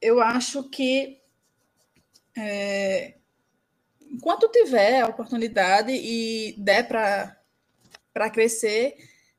eu 0.00 0.22
acho 0.22 0.64
que 0.70 1.20
é, 2.34 3.15
enquanto 4.10 4.48
tiver 4.48 5.02
a 5.02 5.08
oportunidade 5.08 5.92
e 5.92 6.54
der 6.58 6.86
para 6.88 8.30
crescer, 8.30 8.96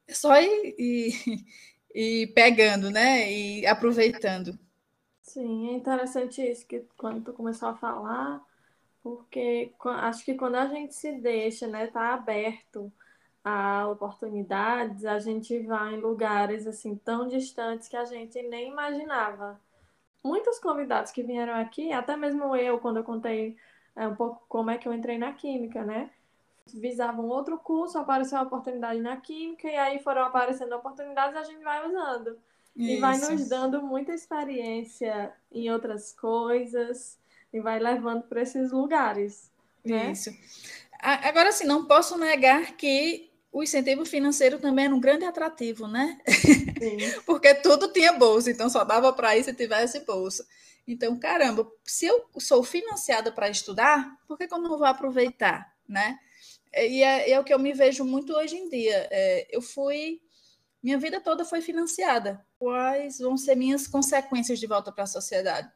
é 0.07 0.13
só 0.13 0.39
ir, 0.39 0.75
ir, 0.77 1.45
e 1.93 2.27
pegando, 2.27 2.89
né? 2.89 3.31
E 3.31 3.65
aproveitando. 3.65 4.57
Sim, 5.21 5.69
é 5.69 5.73
interessante 5.73 6.41
isso 6.41 6.65
que 6.65 6.85
quando 6.97 7.23
tu 7.23 7.33
começou 7.33 7.69
a 7.69 7.75
falar, 7.75 8.41
porque 9.03 9.71
acho 9.83 10.23
que 10.25 10.35
quando 10.35 10.55
a 10.55 10.67
gente 10.67 10.95
se 10.95 11.11
deixa, 11.13 11.67
né, 11.67 11.87
tá 11.87 12.13
aberto 12.13 12.91
a 13.43 13.87
oportunidades, 13.87 15.05
a 15.05 15.19
gente 15.19 15.59
vai 15.59 15.95
em 15.95 16.01
lugares 16.01 16.67
assim 16.67 16.95
tão 16.95 17.27
distantes 17.27 17.87
que 17.87 17.95
a 17.95 18.05
gente 18.05 18.41
nem 18.43 18.69
imaginava. 18.69 19.59
Muitos 20.23 20.59
convidados 20.59 21.11
que 21.11 21.23
vieram 21.23 21.53
aqui, 21.53 21.91
até 21.93 22.17
mesmo 22.17 22.55
eu, 22.55 22.79
quando 22.79 22.97
eu 22.97 23.03
contei 23.03 23.55
é, 23.97 24.07
um 24.07 24.15
pouco 24.15 24.45
como 24.47 24.69
é 24.69 24.77
que 24.77 24.87
eu 24.87 24.93
entrei 24.93 25.17
na 25.17 25.33
química, 25.33 25.83
né? 25.83 26.09
visavam 26.73 27.27
outro 27.27 27.57
curso, 27.57 27.97
apareceu 27.97 28.37
a 28.37 28.43
oportunidade 28.43 28.99
na 28.99 29.17
química, 29.17 29.67
e 29.67 29.75
aí 29.75 29.99
foram 29.99 30.23
aparecendo 30.23 30.75
oportunidades 30.75 31.35
a 31.35 31.43
gente 31.43 31.63
vai 31.63 31.87
usando. 31.87 32.37
Isso. 32.75 32.91
E 32.91 32.99
vai 32.99 33.17
nos 33.17 33.49
dando 33.49 33.81
muita 33.81 34.13
experiência 34.13 35.31
em 35.51 35.71
outras 35.71 36.13
coisas, 36.13 37.17
e 37.51 37.59
vai 37.59 37.79
levando 37.79 38.23
para 38.23 38.41
esses 38.41 38.71
lugares. 38.71 39.49
Né? 39.83 40.11
Isso. 40.11 40.29
Agora, 40.99 41.51
sim, 41.51 41.65
não 41.65 41.85
posso 41.85 42.17
negar 42.17 42.75
que 42.75 43.29
o 43.51 43.63
incentivo 43.63 44.05
financeiro 44.05 44.59
também 44.59 44.85
era 44.85 44.95
um 44.95 44.99
grande 44.99 45.25
atrativo, 45.25 45.87
né? 45.87 46.19
Porque 47.25 47.53
tudo 47.55 47.91
tinha 47.91 48.13
bolsa, 48.13 48.51
então 48.51 48.69
só 48.69 48.83
dava 48.83 49.13
para 49.13 49.37
ir 49.37 49.43
se 49.43 49.53
tivesse 49.53 50.01
bolsa. 50.01 50.45
Então, 50.87 51.19
caramba, 51.19 51.69
se 51.83 52.05
eu 52.05 52.29
sou 52.39 52.63
financiada 52.63 53.31
para 53.31 53.49
estudar, 53.49 54.17
por 54.25 54.37
que, 54.37 54.47
que 54.47 54.53
eu 54.53 54.61
não 54.61 54.77
vou 54.77 54.85
aproveitar, 54.85 55.75
né? 55.87 56.17
É, 56.71 56.87
e 56.87 57.03
é, 57.03 57.31
é, 57.31 57.39
o 57.39 57.43
que 57.43 57.53
eu 57.53 57.59
me 57.59 57.73
vejo 57.73 58.05
muito 58.05 58.33
hoje 58.33 58.55
em 58.55 58.69
dia. 58.69 59.07
É, 59.11 59.47
eu 59.51 59.61
fui. 59.61 60.21
Minha 60.81 60.97
vida 60.97 61.19
toda 61.19 61.43
foi 61.43 61.59
financiada. 61.59 62.45
Quais 62.57 63.19
vão 63.19 63.35
ser 63.35 63.55
minhas 63.55 63.87
consequências 63.87 64.59
de 64.59 64.67
volta 64.67 64.91
para 64.91 65.03
a 65.03 65.07
sociedade? 65.07 65.69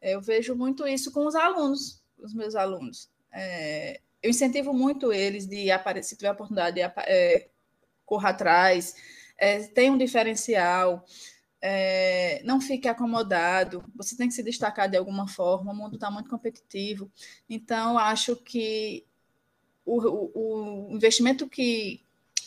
É, 0.00 0.14
eu 0.14 0.20
vejo 0.20 0.54
muito 0.54 0.86
isso 0.86 1.10
com 1.12 1.26
os 1.26 1.34
alunos, 1.34 2.02
os 2.18 2.34
meus 2.34 2.54
alunos. 2.54 3.10
É, 3.32 4.00
eu 4.22 4.30
incentivo 4.30 4.74
muito 4.74 5.12
eles 5.12 5.46
de 5.46 5.70
aparecer, 5.70 6.10
se 6.10 6.16
tiver 6.16 6.28
a 6.28 6.32
oportunidade, 6.32 6.74
de 6.76 6.82
é, 6.82 7.48
corra 8.04 8.30
atrás, 8.30 8.94
tem 9.74 9.90
um 9.90 9.96
diferencial, 9.96 11.04
é, 11.62 12.42
não 12.44 12.60
fique 12.60 12.88
acomodado, 12.88 13.84
você 13.94 14.16
tem 14.16 14.28
que 14.28 14.34
se 14.34 14.42
destacar 14.42 14.88
de 14.88 14.96
alguma 14.96 15.28
forma, 15.28 15.72
o 15.72 15.76
mundo 15.76 15.94
está 15.94 16.10
muito 16.10 16.30
competitivo. 16.30 17.10
Então, 17.48 17.98
acho 17.98 18.36
que 18.36 19.04
o, 19.84 20.30
o, 20.34 20.88
investimento 20.90 21.48
que, 21.48 22.00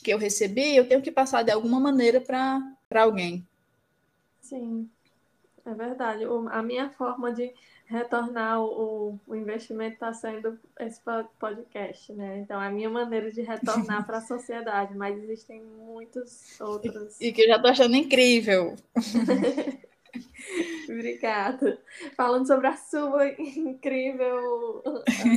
que 0.04 0.12
eu 0.12 0.18
recebi, 0.18 0.76
eu 0.76 0.88
tenho 0.88 1.02
que 1.02 1.12
passar 1.12 1.44
de 1.44 1.52
alguma 1.52 1.80
maneira 1.80 2.20
para 2.20 3.04
alguém. 3.04 3.46
Sim, 4.42 4.90
é 5.66 5.74
verdade. 5.74 6.26
O, 6.26 6.48
a 6.50 6.64
minha 6.64 6.90
forma 6.90 7.32
de 7.32 7.54
retornar 7.86 8.62
o, 8.62 9.20
o 9.28 9.36
investimento 9.36 9.94
está 9.94 10.14
sendo 10.14 10.60
esse 10.80 11.02
podcast, 11.40 12.12
né? 12.14 12.40
Então, 12.40 12.62
é 12.62 12.68
a 12.68 12.72
minha 12.72 12.90
maneira 12.90 13.32
de 13.32 13.42
retornar 13.42 14.06
para 14.06 14.18
a 14.18 14.22
sociedade, 14.26 14.96
mas 14.96 15.18
existem 15.18 15.62
muitos 15.62 16.60
outros. 16.60 17.20
E, 17.20 17.28
e 17.28 17.34
que 17.34 17.44
eu 17.44 17.48
já 17.48 17.56
estou 17.56 17.72
achando 17.72 17.96
incrível. 17.96 18.76
Obrigada. 20.90 21.80
Falando 22.16 22.46
sobre 22.46 22.68
a 22.68 22.76
sua 22.76 23.28
incrível 23.30 24.84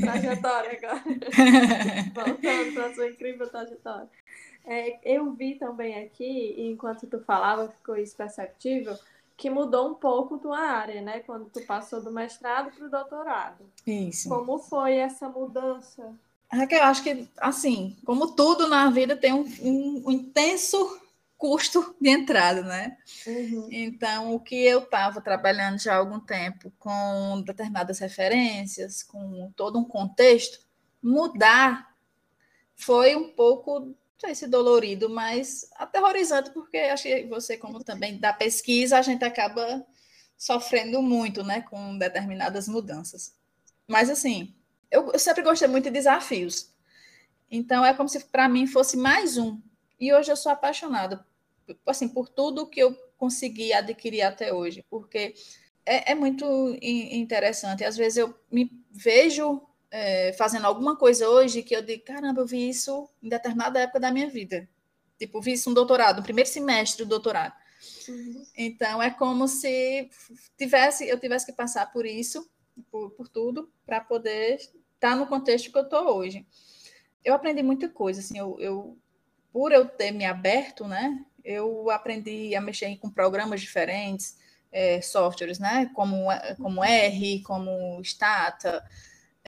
trajetória 0.00 0.78
agora. 0.78 1.02
Voltando 2.14 2.74
para 2.74 2.86
a 2.86 2.94
sua 2.94 3.08
incrível 3.08 3.48
trajetória. 3.48 4.08
É, 4.64 4.98
eu 5.04 5.32
vi 5.32 5.54
também 5.54 6.02
aqui, 6.04 6.54
enquanto 6.58 7.06
tu 7.06 7.20
falava, 7.20 7.68
ficou 7.68 7.96
isso 7.96 8.16
perceptível, 8.16 8.98
que 9.36 9.50
mudou 9.50 9.90
um 9.90 9.94
pouco 9.94 10.38
tua 10.38 10.58
área, 10.58 11.02
né? 11.02 11.20
Quando 11.20 11.50
tu 11.50 11.60
passou 11.66 12.02
do 12.02 12.10
mestrado 12.10 12.70
para 12.70 12.86
o 12.86 12.90
doutorado. 12.90 13.64
Isso. 13.86 14.28
Como 14.28 14.58
foi 14.58 14.96
essa 14.96 15.28
mudança? 15.28 16.14
Raquel, 16.50 16.84
acho 16.84 17.02
que, 17.02 17.28
assim, 17.38 17.96
como 18.04 18.34
tudo 18.34 18.68
na 18.68 18.88
vida, 18.90 19.16
tem 19.16 19.32
um, 19.32 19.44
um, 19.62 20.02
um 20.06 20.10
intenso 20.12 21.00
custo 21.36 21.94
de 22.00 22.08
entrada, 22.08 22.62
né? 22.62 22.96
Uhum. 23.26 23.68
Então, 23.70 24.34
o 24.34 24.40
que 24.40 24.54
eu 24.54 24.80
estava 24.80 25.20
trabalhando 25.20 25.78
já 25.78 25.94
há 25.94 25.98
algum 25.98 26.20
tempo 26.20 26.72
com 26.78 27.42
determinadas 27.44 27.98
referências, 27.98 29.02
com 29.02 29.52
todo 29.54 29.78
um 29.78 29.84
contexto, 29.84 30.64
mudar 31.02 31.94
foi 32.74 33.16
um 33.16 33.30
pouco, 33.30 33.94
sei 34.18 34.35
se 34.35 34.46
dolorido, 34.46 35.08
mas 35.08 35.68
aterrorizante, 35.76 36.50
porque 36.50 36.78
acho 36.78 37.04
que 37.04 37.26
você, 37.26 37.56
como 37.56 37.85
também 37.85 38.18
da 38.18 38.32
pesquisa, 38.32 38.99
a 38.99 39.02
gente 39.02 39.25
acaba 39.25 39.87
sofrendo 40.37 41.02
muito, 41.02 41.42
né, 41.42 41.62
com 41.62 41.96
determinadas 41.99 42.68
mudanças. 42.68 43.35
Mas, 43.87 44.11
assim, 44.11 44.54
eu, 44.90 45.12
eu 45.12 45.18
sempre 45.18 45.42
gostei 45.42 45.68
muito 45.68 45.85
de 45.85 45.90
desafios. 45.90 46.73
Então, 47.50 47.85
é 47.85 47.94
como 47.94 48.08
se 48.08 48.20
para 48.25 48.49
mim 48.49 48.66
fosse 48.66 48.96
mais 48.96 49.37
um 49.37 49.61
e 49.99 50.12
hoje 50.12 50.30
eu 50.30 50.37
sou 50.37 50.52
apaixonada, 50.52 51.25
assim, 51.87 52.08
por 52.08 52.28
tudo 52.28 52.66
que 52.66 52.80
eu 52.80 52.94
consegui 53.16 53.73
adquirir 53.73 54.23
até 54.23 54.52
hoje, 54.52 54.85
porque 54.90 55.35
é, 55.85 56.12
é 56.12 56.14
muito 56.14 56.44
interessante. 56.82 57.85
Às 57.85 57.96
vezes 57.96 58.18
eu 58.18 58.35
me 58.50 58.70
vejo 58.90 59.62
é, 59.96 60.34
fazendo 60.34 60.66
alguma 60.66 60.94
coisa 60.94 61.26
hoje 61.26 61.62
que 61.62 61.74
eu 61.74 61.80
digo, 61.80 62.04
caramba, 62.04 62.42
eu 62.42 62.46
vi 62.46 62.68
isso 62.68 63.08
em 63.22 63.30
determinada 63.30 63.80
época 63.80 63.98
da 63.98 64.12
minha 64.12 64.28
vida. 64.28 64.68
Tipo, 65.18 65.40
vi 65.40 65.54
isso 65.54 65.70
no 65.70 65.74
doutorado, 65.74 66.18
no 66.18 66.22
primeiro 66.22 66.50
semestre 66.50 67.02
do 67.02 67.08
doutorado. 67.08 67.54
Uhum. 68.06 68.44
Então, 68.54 69.02
é 69.02 69.10
como 69.10 69.48
se 69.48 70.10
tivesse, 70.58 71.08
eu 71.08 71.18
tivesse 71.18 71.46
que 71.46 71.52
passar 71.52 71.90
por 71.92 72.04
isso, 72.04 72.46
por, 72.90 73.10
por 73.12 73.26
tudo, 73.26 73.72
para 73.86 73.98
poder 74.02 74.56
estar 74.94 75.16
no 75.16 75.26
contexto 75.26 75.72
que 75.72 75.78
eu 75.78 75.84
estou 75.84 76.14
hoje. 76.14 76.46
Eu 77.24 77.32
aprendi 77.32 77.62
muita 77.62 77.88
coisa, 77.88 78.20
assim, 78.20 78.36
eu, 78.36 78.60
eu 78.60 78.98
por 79.50 79.72
eu 79.72 79.88
ter 79.88 80.10
me 80.10 80.26
aberto, 80.26 80.86
né, 80.86 81.24
eu 81.42 81.90
aprendi 81.90 82.54
a 82.54 82.60
mexer 82.60 82.94
com 82.98 83.08
programas 83.08 83.62
diferentes, 83.62 84.36
é, 84.70 85.00
softwares, 85.00 85.58
né? 85.58 85.90
Como, 85.94 86.26
como 86.60 86.84
R, 86.84 87.42
como 87.44 87.98
Stata, 88.04 88.84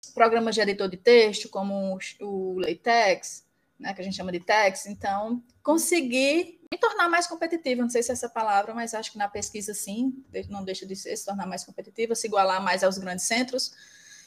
programas 0.08 0.54
de 0.54 0.60
editor 0.60 0.88
de 0.88 0.96
texto, 0.96 1.48
como 1.48 1.98
o 2.20 2.58
LaTeX, 2.58 3.44
né, 3.78 3.94
que 3.94 4.00
a 4.00 4.04
gente 4.04 4.16
chama 4.16 4.32
de 4.32 4.40
text. 4.40 4.86
Então, 4.86 5.42
conseguir 5.62 6.60
me 6.70 6.78
tornar 6.78 7.08
mais 7.08 7.26
competitiva, 7.26 7.82
não 7.82 7.90
sei 7.90 8.02
se 8.02 8.10
é 8.10 8.14
essa 8.14 8.28
palavra, 8.28 8.74
mas 8.74 8.94
acho 8.94 9.12
que 9.12 9.18
na 9.18 9.28
pesquisa 9.28 9.72
sim, 9.72 10.24
não 10.48 10.64
deixa 10.64 10.84
de 10.84 10.94
ser, 10.96 11.16
se 11.16 11.24
tornar 11.24 11.46
mais 11.46 11.64
competitiva, 11.64 12.14
se 12.14 12.26
igualar 12.26 12.62
mais 12.62 12.82
aos 12.82 12.98
grandes 12.98 13.26
centros. 13.26 13.72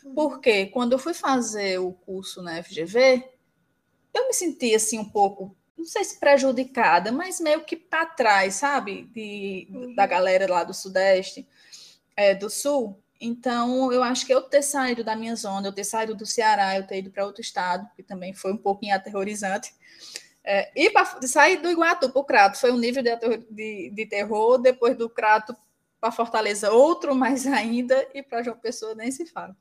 Uhum. 0.03 0.15
Porque 0.15 0.67
quando 0.67 0.93
eu 0.93 0.99
fui 0.99 1.13
fazer 1.13 1.79
o 1.79 1.91
curso 1.91 2.41
na 2.41 2.61
FGV, 2.63 3.23
eu 4.13 4.27
me 4.27 4.33
senti 4.33 4.73
assim 4.73 4.97
um 4.97 5.09
pouco 5.09 5.55
não 5.81 5.85
sei 5.85 6.03
se 6.03 6.19
prejudicada, 6.19 7.11
mas 7.11 7.39
meio 7.39 7.63
que 7.63 7.75
para 7.75 8.05
trás, 8.05 8.55
sabe? 8.55 9.09
De, 9.13 9.67
uhum. 9.71 9.95
Da 9.95 10.05
galera 10.05 10.47
lá 10.47 10.63
do 10.63 10.75
Sudeste, 10.75 11.47
é, 12.15 12.35
do 12.35 12.51
Sul. 12.51 13.00
Então, 13.21 13.93
eu 13.93 14.01
acho 14.01 14.25
que 14.25 14.33
eu 14.33 14.41
ter 14.41 14.63
saído 14.63 15.03
da 15.03 15.15
minha 15.15 15.35
zona, 15.35 15.67
eu 15.67 15.71
ter 15.71 15.83
saído 15.83 16.15
do 16.15 16.25
Ceará, 16.25 16.75
eu 16.75 16.87
ter 16.87 16.97
ido 16.97 17.11
para 17.11 17.23
outro 17.23 17.41
estado, 17.41 17.87
que 17.95 18.01
também 18.01 18.33
foi 18.33 18.51
um 18.51 18.57
pouquinho 18.57 18.95
aterrorizante, 18.95 19.71
é, 20.43 20.71
e 20.75 20.89
pra, 20.89 21.05
sair 21.21 21.57
do 21.57 21.69
Iguatu 21.69 22.09
para 22.09 22.19
o 22.19 22.25
Crato 22.25 22.59
foi 22.59 22.71
um 22.71 22.79
nível 22.79 23.03
de, 23.03 23.15
de, 23.51 23.91
de 23.91 24.05
terror, 24.07 24.57
depois 24.57 24.97
do 24.97 25.07
Crato 25.07 25.55
para 25.99 26.11
Fortaleza, 26.11 26.71
outro 26.71 27.13
mais 27.13 27.45
ainda, 27.47 28.07
e 28.13 28.23
para 28.23 28.41
João 28.41 28.57
Pessoa 28.57 28.95
nem 28.95 29.11
se 29.11 29.25
fala. 29.27 29.55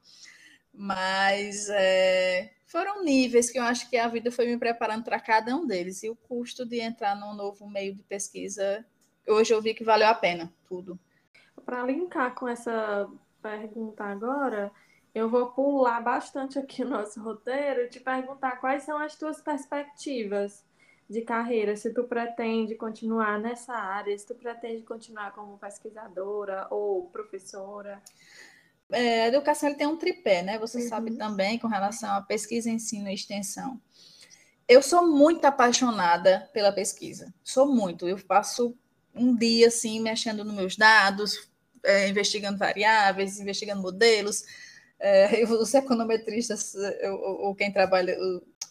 Mas 0.73 1.69
é, 1.69 2.50
foram 2.64 3.05
níveis 3.05 3.50
que 3.50 3.59
eu 3.59 3.62
acho 3.62 3.90
que 3.90 3.99
a 3.99 4.09
vida 4.09 4.33
foi 4.33 4.47
me 4.47 4.57
preparando 4.57 5.05
para 5.05 5.21
cada 5.21 5.55
um 5.55 5.67
deles. 5.67 6.02
E 6.02 6.09
o 6.09 6.17
custo 6.17 6.64
de 6.64 6.81
entrar 6.81 7.14
num 7.14 7.35
novo 7.35 7.69
meio 7.69 7.95
de 7.95 8.02
pesquisa, 8.05 8.87
hoje 9.26 9.52
eu 9.52 9.61
vi 9.61 9.75
que 9.75 9.85
valeu 9.85 10.09
a 10.09 10.14
pena 10.14 10.50
tudo. 10.67 10.99
Para 11.67 11.85
linkar 11.85 12.35
com 12.35 12.49
essa 12.49 13.07
pergunta 13.41 14.05
agora, 14.05 14.71
eu 15.15 15.29
vou 15.29 15.51
pular 15.51 16.01
bastante 16.01 16.59
aqui 16.59 16.83
o 16.83 16.89
nosso 16.89 17.21
roteiro 17.21 17.83
e 17.83 17.89
te 17.89 18.01
perguntar 18.01 18.61
quais 18.61 18.85
são 18.85 18.99
as 18.99 19.17
tuas 19.17 19.41
perspectivas 19.41 20.65
de 21.09 21.23
carreira, 21.23 21.77
se 21.77 21.93
tu 21.93 22.05
pretende 22.05 22.77
continuar 22.77 23.41
nessa 23.41 23.75
área, 23.75 24.17
se 24.17 24.25
tu 24.25 24.35
pretende 24.37 24.85
continuar 24.85 25.33
como 25.33 25.59
pesquisadora 25.59 26.69
ou 26.71 27.07
professora. 27.07 28.01
É, 28.93 29.25
a 29.25 29.27
educação 29.29 29.69
ele 29.69 29.79
tem 29.79 29.89
um 29.89 29.97
tripé, 29.97 30.43
né? 30.43 30.57
Você 30.61 30.83
uhum. 30.83 30.89
sabe 30.89 31.17
também 31.17 31.59
com 31.59 31.67
relação 31.67 32.11
à 32.15 32.23
pesquisa, 32.23 32.71
ensino 32.71 33.09
e 33.09 33.15
extensão. 33.15 33.81
Eu 34.69 34.83
sou 34.83 35.05
muito 35.09 35.45
apaixonada 35.45 36.49
pela 36.53 36.71
pesquisa, 36.71 37.35
sou 37.43 37.67
muito. 37.67 38.09
Eu 38.09 38.17
passo 38.25 38.77
um 39.13 39.35
dia 39.35 39.67
assim 39.67 40.01
mexendo 40.01 40.45
nos 40.45 40.55
meus 40.55 40.77
dados, 40.77 41.50
é, 41.85 42.09
investigando 42.09 42.59
variáveis, 42.59 43.39
investigando 43.39 43.83
modelos. 43.83 44.45
É, 44.99 45.45
os 45.45 45.73
econometristas, 45.73 46.75
ou 47.11 47.55
quem 47.55 47.73
trabalha 47.73 48.17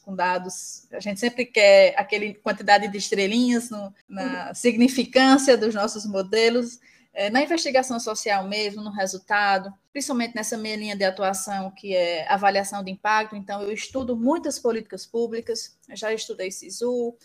com 0.04 0.16
dados, 0.16 0.88
a 0.92 1.00
gente 1.00 1.20
sempre 1.20 1.46
quer 1.46 1.94
aquele 1.98 2.36
quantidade 2.36 2.88
de 2.88 2.98
estrelinhas 2.98 3.70
no, 3.70 3.94
na 4.08 4.54
significância 4.54 5.58
dos 5.58 5.74
nossos 5.74 6.06
modelos. 6.06 6.80
É, 7.13 7.30
na 7.30 7.42
investigação 7.42 8.00
social 8.00 8.48
mesmo, 8.48 8.84
no 8.84 8.92
resultado, 8.92 9.74
principalmente 9.92 10.36
nessa 10.36 10.56
minha 10.58 10.75
linha 10.75 10.96
de 10.96 11.04
atuação, 11.04 11.72
que 11.72 11.96
é 11.96 12.28
avaliação 12.32 12.84
de 12.84 12.92
impacto. 12.92 13.36
Então, 13.36 13.62
eu 13.62 13.72
estudo 13.72 14.16
muitas 14.16 14.60
políticas 14.60 15.06
públicas, 15.06 15.78
já 15.94 16.13
estudei 16.13 16.51
SISU, 16.51 17.16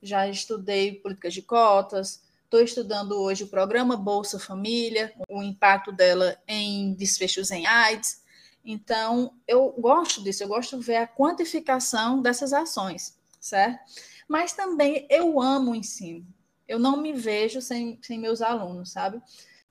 já 0.00 0.26
estudei 0.28 0.94
políticas 0.94 1.34
de 1.34 1.42
cotas, 1.42 2.22
estou 2.52 2.62
estudando 2.62 3.12
hoje 3.12 3.44
o 3.44 3.48
programa 3.48 3.96
Bolsa 3.96 4.38
Família, 4.38 5.12
o 5.28 5.42
impacto 5.42 5.90
dela 5.90 6.36
em 6.46 6.92
desfechos 6.94 7.50
em 7.50 7.66
AIDS. 7.66 8.22
Então, 8.64 9.34
eu 9.48 9.74
gosto 9.78 10.22
disso, 10.22 10.42
eu 10.42 10.48
gosto 10.48 10.78
de 10.78 10.84
ver 10.84 10.96
a 10.96 11.06
quantificação 11.06 12.20
dessas 12.20 12.52
ações, 12.52 13.18
certo? 13.40 13.80
Mas 14.28 14.52
também 14.52 15.06
eu 15.10 15.40
amo 15.40 15.72
o 15.72 15.74
ensino 15.74 16.26
eu 16.72 16.78
não 16.78 16.96
me 16.96 17.12
vejo 17.12 17.60
sem, 17.60 17.98
sem 18.00 18.18
meus 18.18 18.40
alunos, 18.40 18.92
sabe? 18.92 19.20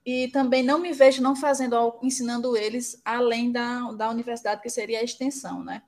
E 0.06 0.28
também 0.28 0.62
não 0.62 0.78
me 0.78 0.94
vejo 0.94 1.22
não 1.22 1.36
fazendo, 1.36 1.98
ensinando 2.04 2.56
eles 2.56 3.02
além 3.04 3.52
da, 3.52 3.92
da 3.94 4.10
universidade, 4.10 4.62
que 4.62 4.70
seria 4.70 5.00
a 5.00 5.04
extensão, 5.04 5.64
né? 5.64 5.82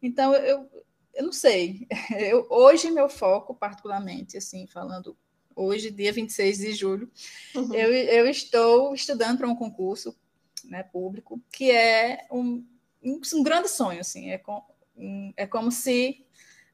Então, 0.00 0.32
eu, 0.32 0.68
eu 1.12 1.24
não 1.24 1.32
sei. 1.32 1.88
Eu, 2.16 2.46
hoje, 2.50 2.90
meu 2.90 3.08
foco, 3.08 3.54
particularmente, 3.54 4.36
assim, 4.36 4.66
falando 4.66 5.16
hoje, 5.54 5.90
dia 5.90 6.12
26 6.12 6.58
de 6.58 6.72
julho, 6.74 7.10
uhum. 7.54 7.74
eu, 7.74 7.92
eu 7.92 8.26
estou 8.28 8.94
estudando 8.94 9.38
para 9.38 9.48
um 9.48 9.56
concurso 9.56 10.16
né, 10.64 10.82
público, 10.82 11.40
que 11.52 11.70
é 11.70 12.26
um, 12.30 12.64
um, 13.02 13.20
um 13.34 13.42
grande 13.42 13.68
sonho, 13.68 14.00
assim, 14.00 14.30
é, 14.30 14.38
com, 14.38 14.62
um, 14.96 15.32
é 15.36 15.46
como 15.46 15.70
se, 15.70 16.24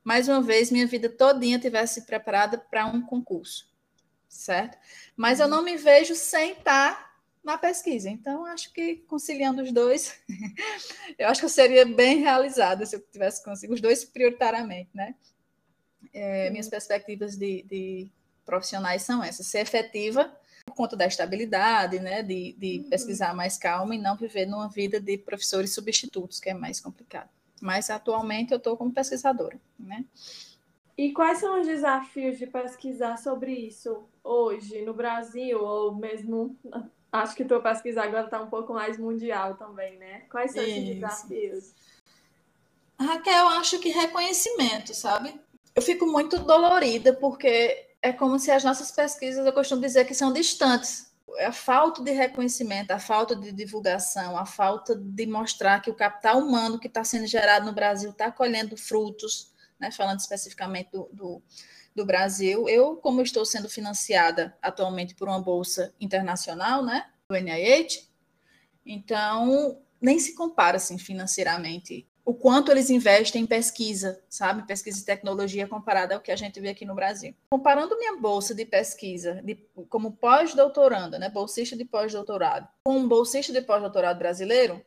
mais 0.04 0.28
uma 0.28 0.40
vez, 0.40 0.70
minha 0.70 0.86
vida 0.86 1.08
todinha 1.08 1.58
tivesse 1.58 2.06
preparada 2.06 2.58
para 2.58 2.86
um 2.86 3.02
concurso 3.02 3.70
certo? 4.30 4.78
Mas 5.16 5.40
eu 5.40 5.46
uhum. 5.46 5.50
não 5.50 5.62
me 5.62 5.76
vejo 5.76 6.14
sem 6.14 6.52
estar 6.52 7.10
na 7.42 7.58
pesquisa. 7.58 8.08
Então, 8.08 8.46
acho 8.46 8.72
que 8.72 8.96
conciliando 9.08 9.62
os 9.62 9.72
dois, 9.72 10.18
eu 11.18 11.28
acho 11.28 11.40
que 11.40 11.46
eu 11.46 11.50
seria 11.50 11.84
bem 11.84 12.18
realizada 12.18 12.86
se 12.86 12.96
eu 12.96 13.00
tivesse 13.00 13.44
conseguido 13.44 13.74
os 13.74 13.80
dois 13.80 14.04
prioritariamente, 14.04 14.90
né? 14.94 15.14
É, 16.14 16.48
minhas 16.50 16.66
uhum. 16.66 16.70
perspectivas 16.70 17.36
de, 17.36 17.62
de, 17.62 18.10
profissionais 18.50 19.02
são 19.02 19.22
essas: 19.22 19.46
ser 19.46 19.60
efetiva 19.60 20.30
por 20.66 20.74
conta 20.74 20.96
da 20.96 21.06
estabilidade, 21.06 22.00
né? 22.00 22.22
De, 22.22 22.52
de 22.58 22.78
uhum. 22.78 22.90
pesquisar 22.90 23.34
mais 23.34 23.56
calma 23.56 23.94
e 23.94 23.98
não 23.98 24.16
viver 24.16 24.46
numa 24.46 24.68
vida 24.68 25.00
de 25.00 25.16
professores 25.16 25.72
substitutos, 25.72 26.40
que 26.40 26.50
é 26.50 26.54
mais 26.54 26.80
complicado. 26.80 27.30
Mas 27.62 27.88
atualmente 27.90 28.52
eu 28.52 28.58
estou 28.58 28.76
como 28.76 28.92
pesquisadora, 28.92 29.58
né? 29.78 30.04
E 30.98 31.12
quais 31.12 31.38
são 31.38 31.60
os 31.60 31.66
desafios 31.66 32.38
de 32.38 32.46
pesquisar 32.46 33.16
sobre 33.16 33.52
isso 33.52 34.02
hoje 34.22 34.82
no 34.82 34.92
Brasil, 34.92 35.62
ou 35.62 35.94
mesmo 35.94 36.58
acho 37.12 37.34
que 37.34 37.44
tua 37.44 37.60
pesquisa 37.60 38.02
agora 38.02 38.24
está 38.24 38.42
um 38.42 38.50
pouco 38.50 38.74
mais 38.74 38.98
mundial 38.98 39.54
também, 39.54 39.96
né? 39.96 40.24
Quais 40.30 40.52
são 40.52 40.62
isso. 40.62 40.72
esses 40.72 40.94
desafios? 40.94 41.74
Raquel, 43.00 43.48
acho 43.48 43.78
que 43.78 43.88
reconhecimento, 43.88 44.92
sabe? 44.92 45.40
Eu 45.74 45.82
fico 45.82 46.04
muito 46.04 46.38
dolorida 46.40 47.14
porque 47.14 47.89
é 48.02 48.12
como 48.12 48.38
se 48.38 48.50
as 48.50 48.64
nossas 48.64 48.90
pesquisas, 48.90 49.44
eu 49.44 49.52
costumo 49.52 49.80
dizer 49.80 50.04
que 50.06 50.14
são 50.14 50.32
distantes. 50.32 51.10
A 51.40 51.52
falta 51.52 52.02
de 52.02 52.10
reconhecimento, 52.10 52.90
a 52.90 52.98
falta 52.98 53.36
de 53.36 53.52
divulgação, 53.52 54.36
a 54.36 54.44
falta 54.44 54.96
de 54.96 55.26
mostrar 55.26 55.80
que 55.80 55.90
o 55.90 55.94
capital 55.94 56.38
humano 56.38 56.78
que 56.78 56.88
está 56.88 57.04
sendo 57.04 57.26
gerado 57.26 57.66
no 57.66 57.72
Brasil 57.72 58.10
está 58.10 58.32
colhendo 58.32 58.76
frutos, 58.76 59.52
né, 59.78 59.92
falando 59.92 60.18
especificamente 60.18 60.90
do, 60.90 61.08
do, 61.12 61.42
do, 61.94 62.04
Brasil. 62.04 62.68
Eu, 62.68 62.96
como 62.96 63.22
estou 63.22 63.44
sendo 63.44 63.68
financiada 63.68 64.56
atualmente 64.60 65.14
por 65.14 65.28
uma 65.28 65.40
bolsa 65.40 65.94
internacional, 66.00 66.84
né, 66.84 67.06
do 67.28 67.36
NIH, 67.36 68.08
então 68.84 69.80
nem 70.00 70.18
se 70.18 70.34
compara 70.34 70.78
assim 70.78 70.98
financeiramente 70.98 72.09
o 72.30 72.34
quanto 72.34 72.70
eles 72.70 72.90
investem 72.90 73.42
em 73.42 73.46
pesquisa, 73.46 74.22
sabe, 74.28 74.64
pesquisa 74.64 75.00
e 75.00 75.04
tecnologia 75.04 75.66
comparada 75.66 76.14
ao 76.14 76.20
que 76.20 76.30
a 76.30 76.36
gente 76.36 76.60
vê 76.60 76.68
aqui 76.68 76.84
no 76.84 76.94
Brasil. 76.94 77.34
Comparando 77.50 77.98
minha 77.98 78.16
bolsa 78.18 78.54
de 78.54 78.64
pesquisa 78.64 79.42
de, 79.42 79.56
como 79.88 80.12
pós-doutoranda, 80.12 81.18
né, 81.18 81.28
bolsista 81.28 81.76
de 81.76 81.84
pós-doutorado, 81.84 82.68
com 82.84 82.98
um 82.98 83.08
bolsista 83.08 83.52
de 83.52 83.60
pós-doutorado 83.60 84.16
brasileiro, 84.16 84.80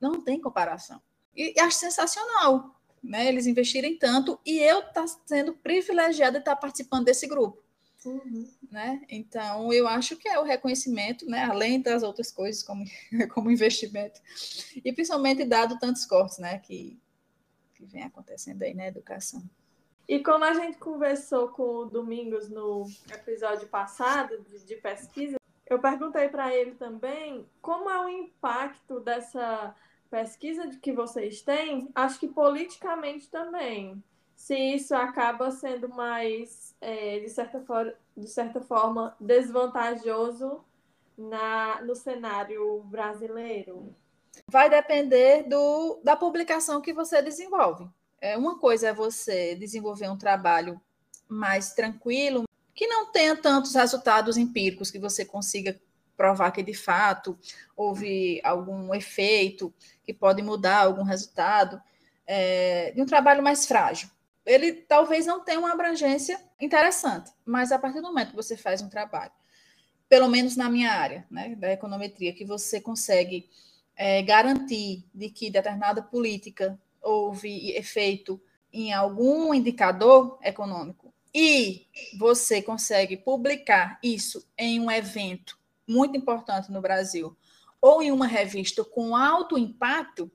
não 0.00 0.20
tem 0.20 0.40
comparação. 0.40 1.00
E, 1.32 1.54
e 1.56 1.60
acho 1.60 1.76
sensacional, 1.76 2.74
né, 3.00 3.28
eles 3.28 3.46
investirem 3.46 3.96
tanto 3.96 4.36
e 4.44 4.58
eu 4.58 4.80
estar 4.80 4.92
tá 4.94 5.06
sendo 5.26 5.52
privilegiada 5.52 6.38
de 6.38 6.42
estar 6.42 6.56
tá 6.56 6.60
participando 6.60 7.04
desse 7.04 7.28
grupo. 7.28 7.62
Uhum. 8.04 8.48
Né? 8.70 9.02
Então, 9.08 9.72
eu 9.72 9.88
acho 9.88 10.16
que 10.16 10.28
é 10.28 10.38
o 10.38 10.44
reconhecimento, 10.44 11.26
né, 11.26 11.44
além 11.44 11.80
das 11.80 12.02
outras 12.02 12.30
coisas, 12.30 12.62
como, 12.62 12.84
como 13.34 13.50
investimento, 13.50 14.20
e 14.76 14.92
principalmente 14.92 15.44
dado 15.44 15.78
tantos 15.78 16.06
cortes 16.06 16.38
né, 16.38 16.58
que, 16.58 16.98
que 17.74 17.84
vem 17.84 18.02
acontecendo 18.02 18.62
aí 18.62 18.74
na 18.74 18.86
educação. 18.86 19.42
E 20.08 20.20
como 20.20 20.44
a 20.44 20.54
gente 20.54 20.78
conversou 20.78 21.48
com 21.48 21.62
o 21.62 21.84
Domingos 21.84 22.48
no 22.48 22.86
episódio 23.12 23.68
passado 23.68 24.40
de, 24.40 24.64
de 24.64 24.76
pesquisa, 24.76 25.36
eu 25.66 25.78
perguntei 25.78 26.28
para 26.28 26.54
ele 26.54 26.72
também 26.76 27.46
como 27.60 27.90
é 27.90 28.00
o 28.04 28.08
impacto 28.08 29.00
dessa 29.00 29.74
pesquisa 30.10 30.66
que 30.80 30.92
vocês 30.92 31.42
têm, 31.42 31.90
acho 31.94 32.18
que 32.18 32.28
politicamente 32.28 33.28
também. 33.28 34.02
Se 34.38 34.54
isso 34.56 34.94
acaba 34.94 35.50
sendo 35.50 35.88
mais, 35.88 36.72
é, 36.80 37.18
de, 37.18 37.28
certa 37.28 37.60
for 37.60 37.92
de 38.16 38.28
certa 38.28 38.60
forma, 38.60 39.16
desvantajoso 39.18 40.64
na, 41.18 41.82
no 41.82 41.96
cenário 41.96 42.80
brasileiro. 42.84 43.92
Vai 44.46 44.70
depender 44.70 45.42
do, 45.42 46.00
da 46.04 46.14
publicação 46.14 46.80
que 46.80 46.92
você 46.92 47.20
desenvolve. 47.20 47.90
É, 48.20 48.38
uma 48.38 48.56
coisa 48.56 48.88
é 48.88 48.94
você 48.94 49.56
desenvolver 49.56 50.08
um 50.08 50.16
trabalho 50.16 50.80
mais 51.28 51.74
tranquilo, 51.74 52.44
que 52.72 52.86
não 52.86 53.10
tenha 53.10 53.36
tantos 53.36 53.74
resultados 53.74 54.36
empíricos 54.36 54.88
que 54.88 55.00
você 55.00 55.24
consiga 55.24 55.78
provar 56.16 56.52
que 56.52 56.62
de 56.62 56.74
fato 56.74 57.36
houve 57.76 58.40
algum 58.44 58.94
efeito 58.94 59.74
que 60.04 60.14
pode 60.14 60.42
mudar 60.42 60.84
algum 60.84 61.02
resultado, 61.02 61.82
é, 62.24 62.92
de 62.92 63.02
um 63.02 63.06
trabalho 63.06 63.42
mais 63.42 63.66
frágil. 63.66 64.08
Ele 64.48 64.72
talvez 64.72 65.26
não 65.26 65.44
tenha 65.44 65.58
uma 65.58 65.72
abrangência 65.72 66.40
interessante, 66.58 67.30
mas 67.44 67.70
a 67.70 67.78
partir 67.78 68.00
do 68.00 68.08
momento 68.08 68.30
que 68.30 68.36
você 68.36 68.56
faz 68.56 68.80
um 68.80 68.88
trabalho, 68.88 69.30
pelo 70.08 70.26
menos 70.26 70.56
na 70.56 70.70
minha 70.70 70.90
área, 70.90 71.26
né, 71.30 71.54
da 71.54 71.70
econometria, 71.70 72.32
que 72.32 72.46
você 72.46 72.80
consegue 72.80 73.50
é, 73.94 74.22
garantir 74.22 75.04
de 75.12 75.28
que 75.28 75.50
determinada 75.50 76.00
política 76.02 76.80
houve 77.02 77.72
efeito 77.72 78.40
em 78.72 78.90
algum 78.90 79.52
indicador 79.52 80.38
econômico 80.42 81.12
e 81.34 81.86
você 82.18 82.62
consegue 82.62 83.18
publicar 83.18 83.98
isso 84.02 84.48
em 84.56 84.80
um 84.80 84.90
evento 84.90 85.58
muito 85.86 86.16
importante 86.16 86.72
no 86.72 86.80
Brasil 86.80 87.36
ou 87.82 88.02
em 88.02 88.10
uma 88.10 88.26
revista 88.26 88.82
com 88.82 89.14
alto 89.14 89.58
impacto, 89.58 90.30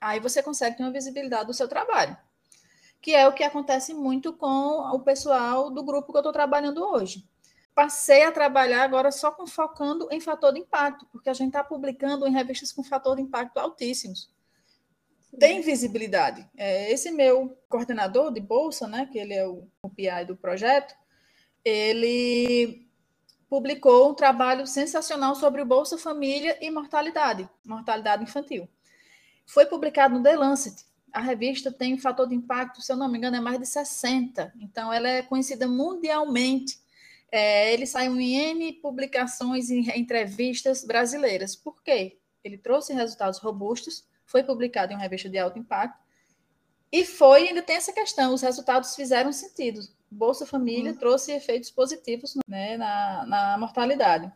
aí 0.00 0.20
você 0.20 0.42
consegue 0.42 0.78
ter 0.78 0.82
uma 0.82 0.90
visibilidade 0.90 1.46
do 1.46 1.54
seu 1.54 1.68
trabalho, 1.68 2.16
que 3.02 3.14
é 3.14 3.28
o 3.28 3.34
que 3.34 3.44
acontece 3.44 3.92
muito 3.92 4.32
com 4.32 4.94
o 4.94 5.00
pessoal 5.00 5.68
do 5.68 5.82
grupo 5.82 6.10
que 6.10 6.16
eu 6.16 6.20
estou 6.20 6.32
trabalhando 6.32 6.82
hoje. 6.82 7.28
Passei 7.74 8.22
a 8.22 8.32
trabalhar 8.32 8.82
agora 8.82 9.12
só 9.12 9.30
com 9.30 9.46
focando 9.46 10.08
em 10.10 10.20
fator 10.20 10.54
de 10.54 10.60
impacto, 10.60 11.06
porque 11.12 11.28
a 11.28 11.34
gente 11.34 11.48
está 11.48 11.62
publicando 11.62 12.26
em 12.26 12.32
revistas 12.32 12.72
com 12.72 12.82
fator 12.82 13.16
de 13.16 13.22
impacto 13.22 13.58
altíssimos 13.58 14.30
tem 15.38 15.60
visibilidade. 15.60 16.46
É, 16.56 16.92
esse 16.92 17.10
meu 17.10 17.56
coordenador 17.68 18.32
de 18.32 18.40
bolsa, 18.40 18.86
né, 18.86 19.08
que 19.10 19.18
ele 19.18 19.34
é 19.34 19.46
o, 19.46 19.66
o 19.82 19.88
PI 19.88 20.26
do 20.26 20.36
projeto, 20.36 20.94
ele 21.64 22.86
publicou 23.48 24.10
um 24.10 24.14
trabalho 24.14 24.66
sensacional 24.66 25.34
sobre 25.34 25.64
Bolsa 25.64 25.98
Família 25.98 26.56
e 26.60 26.70
mortalidade, 26.70 27.48
mortalidade 27.64 28.22
infantil. 28.22 28.68
Foi 29.46 29.66
publicado 29.66 30.14
no 30.14 30.22
The 30.22 30.36
Lancet. 30.36 30.84
A 31.12 31.20
revista 31.20 31.70
tem 31.70 31.94
um 31.94 31.98
fator 31.98 32.26
de 32.26 32.34
impacto, 32.34 32.80
se 32.80 32.92
eu 32.92 32.96
não 32.96 33.08
me 33.08 33.18
engano, 33.18 33.36
é 33.36 33.40
mais 33.40 33.58
de 33.58 33.66
60. 33.66 34.52
Então, 34.60 34.92
ela 34.92 35.08
é 35.08 35.22
conhecida 35.22 35.68
mundialmente. 35.68 36.80
É, 37.30 37.72
ele 37.72 37.86
saiu 37.86 38.18
em 38.18 38.34
N 38.34 38.72
publicações 38.74 39.70
e 39.70 39.80
entrevistas 39.98 40.84
brasileiras. 40.84 41.56
Por 41.56 41.82
quê? 41.82 42.18
Ele 42.44 42.58
trouxe 42.58 42.92
resultados 42.92 43.38
robustos, 43.38 44.04
foi 44.24 44.42
publicado 44.42 44.92
em 44.92 44.96
uma 44.96 45.02
revista 45.02 45.28
de 45.28 45.38
alto 45.38 45.58
impacto, 45.58 46.02
e 46.92 47.06
foi, 47.06 47.48
ainda 47.48 47.62
tem 47.62 47.76
essa 47.76 47.92
questão, 47.92 48.34
os 48.34 48.42
resultados 48.42 48.94
fizeram 48.94 49.32
sentido. 49.32 49.80
Bolsa 50.10 50.44
Família 50.44 50.92
uhum. 50.92 50.98
trouxe 50.98 51.32
efeitos 51.32 51.70
positivos 51.70 52.34
né, 52.46 52.76
na, 52.76 53.24
na 53.26 53.58
mortalidade. 53.58 54.30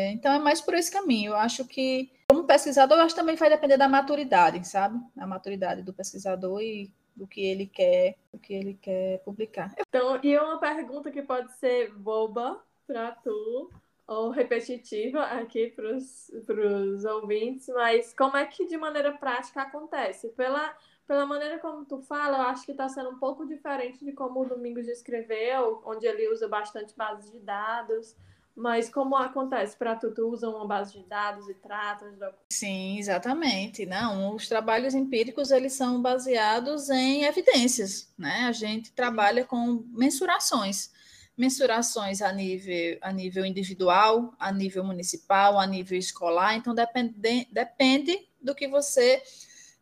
Então 0.00 0.32
é 0.32 0.38
mais 0.38 0.60
por 0.60 0.74
esse 0.74 0.90
caminho. 0.90 1.32
Eu 1.32 1.36
acho 1.36 1.64
que, 1.64 2.12
como 2.30 2.44
pesquisador, 2.44 2.96
eu 2.96 3.02
acho 3.02 3.14
que 3.14 3.20
também 3.20 3.34
vai 3.34 3.50
depender 3.50 3.76
da 3.76 3.88
maturidade, 3.88 4.64
sabe? 4.64 5.00
A 5.18 5.26
maturidade 5.26 5.82
do 5.82 5.92
pesquisador 5.92 6.62
e 6.62 6.88
do 7.16 7.26
que 7.26 7.44
ele 7.44 7.66
quer, 7.66 8.14
do 8.32 8.38
que 8.38 8.54
ele 8.54 8.74
quer 8.74 9.18
publicar. 9.24 9.74
Então, 9.76 10.16
e 10.22 10.38
uma 10.38 10.60
pergunta 10.60 11.10
que 11.10 11.22
pode 11.22 11.52
ser 11.54 11.92
boba 11.92 12.62
para 12.86 13.10
tu, 13.10 13.68
ou 14.06 14.30
repetitiva 14.30 15.24
aqui 15.24 15.74
para 15.74 15.96
os 15.96 17.04
ouvintes, 17.04 17.66
mas 17.68 18.14
como 18.14 18.36
é 18.36 18.46
que 18.46 18.64
de 18.64 18.76
maneira 18.76 19.10
prática 19.10 19.62
acontece? 19.62 20.28
Pela, 20.28 20.72
pela 21.08 21.26
maneira 21.26 21.58
como 21.58 21.84
tu 21.84 22.00
fala, 22.02 22.38
eu 22.38 22.42
acho 22.42 22.64
que 22.64 22.70
está 22.70 22.88
sendo 22.88 23.10
um 23.10 23.18
pouco 23.18 23.44
diferente 23.44 24.04
de 24.04 24.12
como 24.12 24.42
o 24.42 24.48
Domingos 24.48 24.86
escreveu, 24.86 25.82
onde 25.84 26.06
ele 26.06 26.28
usa 26.28 26.46
bastante 26.46 26.96
bases 26.96 27.32
de 27.32 27.40
dados. 27.40 28.16
Mas 28.60 28.90
como 28.90 29.16
acontece 29.16 29.74
para 29.74 29.96
tu? 29.96 30.12
Tu 30.12 30.22
usa 30.28 30.46
uma 30.50 30.66
base 30.66 30.92
de 30.92 31.02
dados 31.08 31.48
e 31.48 31.54
trata? 31.54 32.06
Sim, 32.52 32.98
exatamente. 32.98 33.86
Não, 33.86 34.34
os 34.34 34.48
trabalhos 34.48 34.94
empíricos 34.94 35.50
eles 35.50 35.72
são 35.72 36.02
baseados 36.02 36.90
em 36.90 37.24
evidências, 37.24 38.12
né? 38.18 38.44
A 38.46 38.52
gente 38.52 38.92
trabalha 38.92 39.46
com 39.46 39.82
mensurações 39.88 40.90
mensurações 41.38 42.20
a 42.20 42.30
nível, 42.30 42.98
a 43.00 43.10
nível 43.10 43.46
individual, 43.46 44.34
a 44.38 44.52
nível 44.52 44.84
municipal, 44.84 45.58
a 45.58 45.66
nível 45.66 45.98
escolar, 45.98 46.54
então 46.54 46.74
depende, 46.74 47.48
depende 47.50 48.28
do 48.42 48.54
que 48.54 48.68
você 48.68 49.22
está 49.22 49.24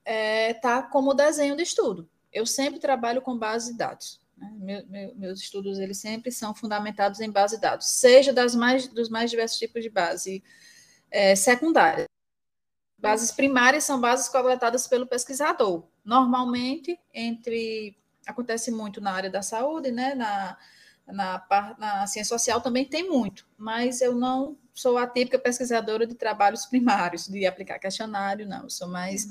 é, 0.04 0.54
tá 0.54 0.82
como 0.84 1.14
desenho 1.14 1.56
de 1.56 1.64
estudo. 1.64 2.08
Eu 2.32 2.46
sempre 2.46 2.78
trabalho 2.78 3.20
com 3.20 3.36
base 3.36 3.72
de 3.72 3.78
dados. 3.78 4.20
Né? 4.38 4.52
Meu, 4.56 4.86
meu, 4.86 5.14
meus 5.16 5.40
estudos 5.40 5.78
eles 5.78 5.98
sempre 5.98 6.30
são 6.30 6.54
fundamentados 6.54 7.20
em 7.20 7.30
base 7.30 7.56
de 7.56 7.62
dados, 7.62 7.88
seja 7.88 8.32
das 8.32 8.54
mais, 8.54 8.86
dos 8.86 9.08
mais 9.08 9.30
diversos 9.30 9.58
tipos 9.58 9.82
de 9.82 9.90
base 9.90 10.42
é, 11.10 11.34
secundária. 11.34 12.06
Bases 12.96 13.30
primárias 13.30 13.84
são 13.84 14.00
bases 14.00 14.28
coletadas 14.28 14.86
pelo 14.88 15.06
pesquisador. 15.06 15.84
Normalmente, 16.04 16.98
entre 17.14 17.96
acontece 18.26 18.70
muito 18.70 19.00
na 19.00 19.12
área 19.12 19.30
da 19.30 19.40
saúde, 19.40 19.90
né? 19.90 20.14
Na, 20.14 20.58
na, 21.06 21.76
na 21.78 22.06
ciência 22.06 22.36
social 22.36 22.60
também 22.60 22.84
tem 22.84 23.08
muito, 23.08 23.48
mas 23.56 24.02
eu 24.02 24.14
não 24.14 24.58
sou 24.74 24.98
a 24.98 25.06
típica 25.06 25.38
pesquisadora 25.38 26.06
de 26.06 26.14
trabalhos 26.14 26.66
primários, 26.66 27.26
de 27.26 27.46
aplicar 27.46 27.78
questionário, 27.78 28.46
não. 28.46 28.64
Eu 28.64 28.70
sou 28.70 28.88
mais. 28.88 29.26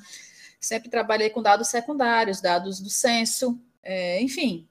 Sempre 0.59 0.89
trabalhei 0.89 1.29
com 1.29 1.41
dados 1.41 1.67
secundários, 1.67 2.41
dados 2.41 2.79
do 2.79 2.89
censo, 2.89 3.61
é, 3.83 4.21
enfim. 4.21 4.67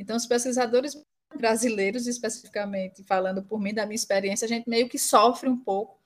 Então, 0.00 0.16
os 0.16 0.24
pesquisadores 0.24 0.96
brasileiros, 1.36 2.06
especificamente, 2.06 3.04
falando 3.04 3.42
por 3.42 3.60
mim, 3.60 3.74
da 3.74 3.84
minha 3.84 3.94
experiência, 3.94 4.46
a 4.46 4.48
gente 4.48 4.68
meio 4.68 4.88
que 4.88 4.98
sofre 4.98 5.46
um 5.46 5.58
pouco 5.58 6.00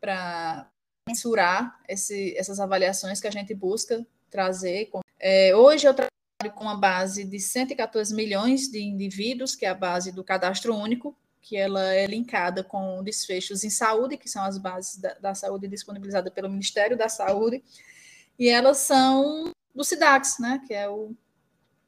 para 0.00 0.68
mensurar 1.08 1.78
esse, 1.88 2.36
essas 2.36 2.58
avaliações 2.58 3.20
que 3.20 3.28
a 3.28 3.30
gente 3.30 3.54
busca 3.54 4.04
trazer. 4.28 4.90
É, 5.20 5.54
hoje 5.54 5.86
eu 5.86 5.94
trabalho 5.94 6.54
com 6.56 6.64
uma 6.64 6.76
base 6.76 7.24
de 7.24 7.38
114 7.38 8.12
milhões 8.12 8.68
de 8.68 8.82
indivíduos, 8.82 9.54
que 9.54 9.64
é 9.64 9.68
a 9.68 9.74
base 9.74 10.10
do 10.10 10.24
cadastro 10.24 10.74
único, 10.74 11.16
que 11.40 11.56
ela 11.56 11.94
é 11.94 12.06
linkada 12.06 12.64
com 12.64 13.04
desfechos 13.04 13.62
em 13.62 13.70
saúde, 13.70 14.16
que 14.16 14.28
são 14.28 14.42
as 14.42 14.58
bases 14.58 15.00
da, 15.00 15.14
da 15.14 15.34
saúde 15.34 15.68
disponibilizadas 15.68 16.32
pelo 16.32 16.50
Ministério 16.50 16.96
da 16.96 17.08
Saúde, 17.08 17.62
e 18.36 18.48
elas 18.48 18.78
são 18.78 19.52
do 19.72 19.84
SIDAX, 19.84 20.38
né, 20.40 20.60
que 20.66 20.74
é, 20.74 20.88
o, 20.88 21.14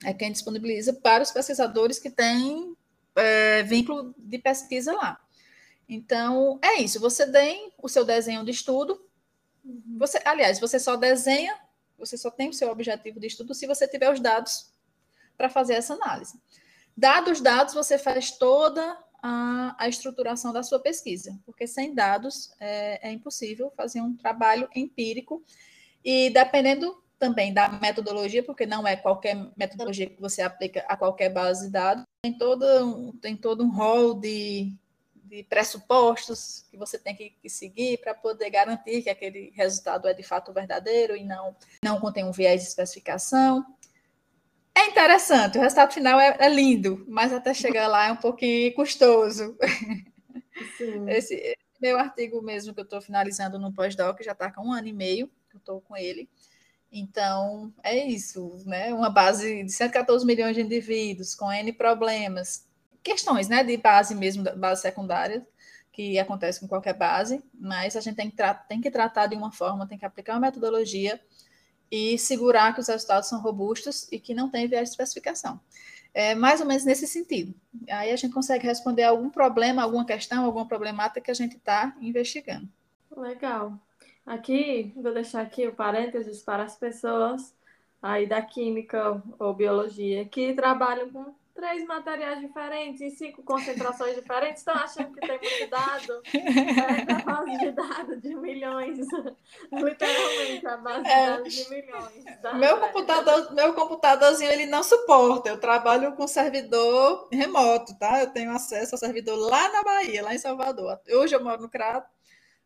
é 0.05 0.15
quem 0.15 0.33
disponibiliza 0.33 0.93
para 0.93 1.23
os 1.23 1.31
pesquisadores 1.31 1.99
que 1.99 2.11
têm 2.11 2.77
é, 3.17 3.63
vínculo 3.63 4.15
de 4.19 4.39
pesquisa 4.39 4.93
lá. 4.93 5.21
Então, 5.89 6.59
é 6.63 6.81
isso, 6.81 7.01
você 7.01 7.31
tem 7.31 7.73
o 7.83 7.89
seu 7.89 8.05
desenho 8.05 8.45
de 8.45 8.51
estudo, 8.51 9.05
você, 9.99 10.21
aliás, 10.25 10.59
você 10.59 10.79
só 10.79 10.97
desenha 10.97 11.59
você 12.01 12.17
só 12.17 12.31
tem 12.31 12.49
o 12.49 12.53
seu 12.55 12.71
objetivo 12.71 13.21
de 13.21 13.27
estudo 13.27 13.55
se 13.55 13.67
você 13.67 13.87
tiver 13.87 14.11
os 14.11 14.19
dados 14.19 14.73
para 15.37 15.51
fazer 15.51 15.75
essa 15.75 15.95
análise. 15.95 16.41
Dados 16.97 17.33
os 17.33 17.41
dados, 17.41 17.75
você 17.75 17.99
faz 17.99 18.33
toda 18.33 18.99
a, 19.23 19.77
a, 19.79 19.89
estruturação 19.89 20.53
da 20.53 20.63
sua 20.63 20.81
pesquisa, 20.81 21.39
porque 21.45 21.67
sem 21.67 21.95
dados 21.95 22.51
é, 22.59 23.09
é 23.09 23.13
impossível 23.13 23.71
fazer 23.77 24.01
um 24.01 24.17
trabalho 24.17 24.69
empírico 24.75 25.45
e 26.03 26.31
dependendo 26.31 27.03
também 27.21 27.53
da 27.53 27.69
metodologia, 27.69 28.43
porque 28.43 28.65
não 28.65 28.89
é 28.89 28.97
qualquer 28.97 29.37
metodologia 29.55 30.09
que 30.09 30.19
você 30.19 30.41
aplica 30.41 30.81
a 30.89 30.97
qualquer 30.97 31.29
base 31.29 31.67
de 31.67 31.73
dados, 31.73 32.05
tem 32.23 32.37
todo, 32.37 33.13
tem 33.21 33.37
todo 33.37 33.63
um 33.63 33.71
rol 33.71 34.15
de, 34.15 34.73
de 35.15 35.43
pressupostos 35.45 36.65
que 36.71 36.79
você 36.79 36.99
tem 36.99 37.15
que, 37.15 37.31
que 37.31 37.51
seguir 37.51 37.99
para 37.99 38.15
poder 38.15 38.49
garantir 38.49 39.03
que 39.03 39.11
aquele 39.11 39.53
resultado 39.55 40.09
é 40.09 40.15
de 40.15 40.23
fato 40.23 40.53
verdadeiro 40.53 41.15
e 41.15 41.23
não, 41.23 41.55
não 41.85 42.01
contém 42.01 42.25
um 42.25 42.33
viés 42.33 42.63
de 42.63 42.69
especificação. 42.69 43.65
É 44.75 44.87
interessante, 44.87 45.59
o 45.59 45.61
resultado 45.61 45.93
final 45.93 46.19
é, 46.19 46.39
é 46.41 46.49
lindo, 46.49 47.05
mas 47.07 47.35
até 47.35 47.53
chegar 47.53 47.87
lá 47.87 48.07
é 48.09 48.13
um 48.13 48.17
pouquinho 48.17 48.75
custoso. 48.75 49.57
Esse, 51.09 51.35
esse 51.35 51.57
meu 51.81 51.99
artigo 51.99 52.43
mesmo 52.43 52.75
que 52.75 52.81
eu 52.81 52.85
estou 52.85 53.01
finalizando 53.01 53.59
no 53.59 53.73
pós-doc 53.73 54.21
já 54.23 54.33
está 54.33 54.53
com 54.53 54.67
um 54.67 54.73
ano 54.75 54.89
e 54.89 54.93
meio 54.93 55.27
que 55.49 55.57
eu 55.57 55.59
estou 55.59 55.81
com 55.81 55.97
ele. 55.97 56.29
Então, 56.93 57.73
é 57.85 58.05
isso, 58.07 58.63
né? 58.67 58.93
Uma 58.93 59.11
base 59.11 59.63
de 59.65 59.73
114 59.73 60.27
milhões 60.27 60.57
de 60.57 60.63
indivíduos, 60.63 61.35
com 61.35 61.53
N 61.53 61.73
problemas, 61.73 62.67
questões 63.03 63.49
né, 63.49 63.63
de 63.63 63.77
base 63.77 64.15
mesmo, 64.15 64.45
base 64.57 64.83
secundária, 64.83 65.47
que 65.93 66.19
acontece 66.19 66.61
com 66.61 66.69
qualquer 66.69 66.95
base, 66.95 67.43
mas 67.55 67.97
a 67.97 68.01
gente 68.01 68.17
tem 68.17 68.31
que, 68.31 68.37
tem 68.69 68.81
que 68.81 68.91
tratar 68.91 69.27
de 69.27 69.37
uma 69.37 69.53
forma, 69.53 69.87
tem 69.87 69.99
que 69.99 70.05
aplicar 70.05 70.35
uma 70.35 70.41
metodologia 70.41 71.21
e 71.91 72.17
segurar 72.19 72.75
que 72.75 72.81
os 72.81 72.89
resultados 72.89 73.29
são 73.29 73.41
robustos 73.41 74.07
e 74.11 74.19
que 74.19 74.35
não 74.35 74.49
tem 74.49 74.69
viés 74.69 74.89
de 74.89 74.91
especificação. 74.91 75.61
É 76.13 76.35
mais 76.35 76.61
ou 76.61 76.67
menos 76.67 76.85
nesse 76.85 77.07
sentido. 77.07 77.55
Aí 77.89 78.11
a 78.11 78.17
gente 78.17 78.33
consegue 78.33 78.67
responder 78.67 79.05
algum 79.05 79.31
problema, 79.31 79.83
alguma 79.83 80.05
questão, 80.05 80.45
alguma 80.45 80.67
problemática 80.67 81.21
que 81.21 81.31
a 81.31 81.35
gente 81.35 81.57
está 81.57 81.97
investigando. 82.01 82.69
Legal. 83.17 83.79
Aqui, 84.31 84.93
vou 84.95 85.13
deixar 85.13 85.41
aqui 85.41 85.67
o 85.67 85.75
parênteses 85.75 86.41
para 86.41 86.63
as 86.63 86.77
pessoas 86.77 87.53
aí 88.01 88.29
da 88.29 88.41
química 88.41 89.21
ou 89.41 89.53
biologia 89.53 90.25
que 90.25 90.55
trabalham 90.55 91.11
com 91.11 91.35
três 91.53 91.85
materiais 91.85 92.39
diferentes 92.39 93.01
e 93.01 93.11
cinco 93.11 93.43
concentrações 93.43 94.15
diferentes, 94.15 94.61
estão 94.61 94.75
achando 94.75 95.13
que 95.13 95.21
tem 95.21 95.37
muito 95.37 95.69
dado. 95.69 96.23
É 96.33 97.13
a 97.13 97.19
base 97.25 97.59
de 97.59 97.73
dados 97.73 98.23
de 98.23 98.35
milhões. 98.37 98.99
Literalmente, 99.73 100.67
a 100.67 100.77
base 100.77 101.03
de 101.03 101.11
é. 101.11 101.27
dados 101.27 101.53
de 101.53 101.71
milhões. 101.71 102.25
Meu, 102.55 102.79
computador, 102.79 103.53
meu 103.53 103.75
computadorzinho 103.75 104.53
ele 104.53 104.67
não 104.67 104.85
suporta. 104.85 105.49
Eu 105.49 105.59
trabalho 105.59 106.13
com 106.13 106.29
servidor 106.29 107.29
remoto, 107.33 107.99
tá? 107.99 108.21
Eu 108.21 108.31
tenho 108.31 108.53
acesso 108.53 108.95
ao 108.95 108.99
servidor 109.01 109.37
lá 109.37 109.73
na 109.73 109.83
Bahia, 109.83 110.23
lá 110.23 110.33
em 110.33 110.39
Salvador. 110.39 111.01
Hoje 111.11 111.35
eu 111.35 111.43
moro 111.43 111.61
no 111.61 111.69
Crato, 111.69 112.09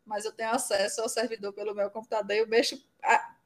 mas 0.05 0.25
eu 0.25 0.31
tenho 0.31 0.51
acesso 0.51 1.01
ao 1.01 1.09
servidor 1.09 1.53
pelo 1.53 1.73
meu 1.73 1.89
computador 1.89 2.35
e 2.35 2.39
eu 2.39 2.47
mexo 2.47 2.81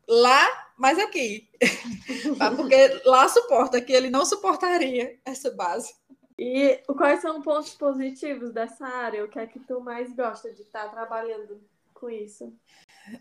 lá, 0.07 0.71
mas 0.77 0.99
aqui. 0.99 1.49
Porque 2.55 3.01
lá 3.05 3.27
suporta, 3.29 3.77
aqui 3.77 3.93
ele 3.93 4.09
não 4.09 4.25
suportaria 4.25 5.19
essa 5.25 5.51
base. 5.51 5.93
E 6.37 6.81
quais 6.97 7.21
são 7.21 7.41
pontos 7.41 7.73
positivos 7.73 8.53
dessa 8.53 8.87
área? 8.87 9.25
O 9.25 9.27
que 9.27 9.39
é 9.39 9.45
que 9.45 9.59
tu 9.59 9.81
mais 9.81 10.13
gosta 10.15 10.53
de 10.53 10.61
estar 10.61 10.87
trabalhando 10.89 11.61
com 11.93 12.09
isso? 12.09 12.53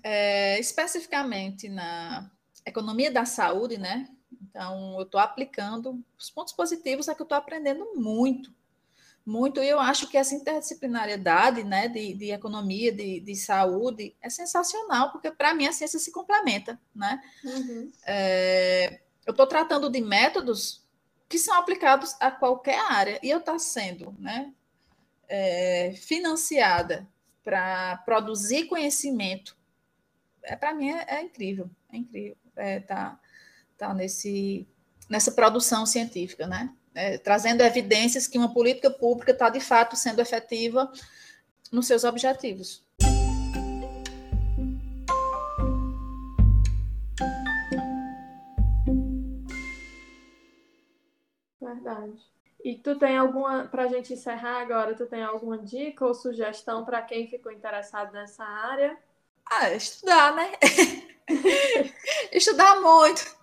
É, 0.02 0.58
especificamente 0.60 1.68
na 1.68 2.30
economia 2.64 3.10
da 3.10 3.24
saúde, 3.24 3.76
né? 3.76 4.08
Então, 4.40 4.94
eu 4.98 5.02
estou 5.02 5.20
aplicando 5.20 6.00
os 6.16 6.30
pontos 6.30 6.52
positivos 6.52 7.08
é 7.08 7.14
que 7.14 7.20
eu 7.20 7.24
estou 7.24 7.38
aprendendo 7.38 7.92
muito 7.96 8.52
muito, 9.28 9.62
e 9.62 9.68
eu 9.68 9.78
acho 9.78 10.08
que 10.08 10.16
essa 10.16 10.34
interdisciplinariedade 10.34 11.62
né, 11.62 11.86
de, 11.86 12.14
de 12.14 12.30
economia, 12.30 12.90
de, 12.90 13.20
de 13.20 13.36
saúde, 13.36 14.16
é 14.22 14.30
sensacional, 14.30 15.12
porque 15.12 15.30
para 15.30 15.52
mim 15.52 15.66
a 15.66 15.72
ciência 15.72 15.98
se 15.98 16.10
complementa. 16.10 16.80
Né? 16.94 17.20
Uhum. 17.44 17.92
É, 18.06 19.00
eu 19.26 19.32
estou 19.32 19.46
tratando 19.46 19.90
de 19.90 20.00
métodos 20.00 20.82
que 21.28 21.38
são 21.38 21.54
aplicados 21.58 22.16
a 22.18 22.30
qualquer 22.30 22.80
área, 22.90 23.20
e 23.22 23.28
eu 23.28 23.38
estou 23.38 23.58
sendo 23.58 24.16
né, 24.18 24.50
é, 25.28 25.92
financiada 25.94 27.06
para 27.44 27.98
produzir 27.98 28.64
conhecimento, 28.64 29.54
é, 30.42 30.56
para 30.56 30.72
mim 30.72 30.88
é, 30.88 31.04
é, 31.06 31.22
incrível, 31.22 31.70
é 31.92 31.98
incrível 31.98 32.36
estar 32.48 32.62
é, 32.62 32.80
tá, 32.80 33.20
tá 33.76 33.92
nesse, 33.92 34.66
nessa 35.06 35.32
produção 35.32 35.84
científica, 35.84 36.46
né? 36.46 36.72
É, 36.94 37.18
trazendo 37.18 37.62
evidências 37.62 38.26
que 38.26 38.38
uma 38.38 38.52
política 38.52 38.90
pública 38.90 39.32
está 39.32 39.48
de 39.48 39.60
fato 39.60 39.96
sendo 39.96 40.20
efetiva 40.20 40.90
nos 41.72 41.86
seus 41.86 42.04
objetivos. 42.04 42.82
Verdade. 51.60 52.18
E 52.64 52.74
tu 52.74 52.98
tem 52.98 53.16
alguma, 53.16 53.64
para 53.64 53.84
a 53.84 53.88
gente 53.88 54.12
encerrar 54.12 54.60
agora, 54.60 54.94
tu 54.94 55.06
tem 55.06 55.22
alguma 55.22 55.58
dica 55.58 56.04
ou 56.04 56.14
sugestão 56.14 56.84
para 56.84 57.02
quem 57.02 57.28
ficou 57.28 57.52
interessado 57.52 58.12
nessa 58.12 58.44
área? 58.44 58.96
Ah, 59.46 59.70
estudar, 59.72 60.34
né? 60.34 60.52
estudar 62.32 62.80
muito. 62.80 63.37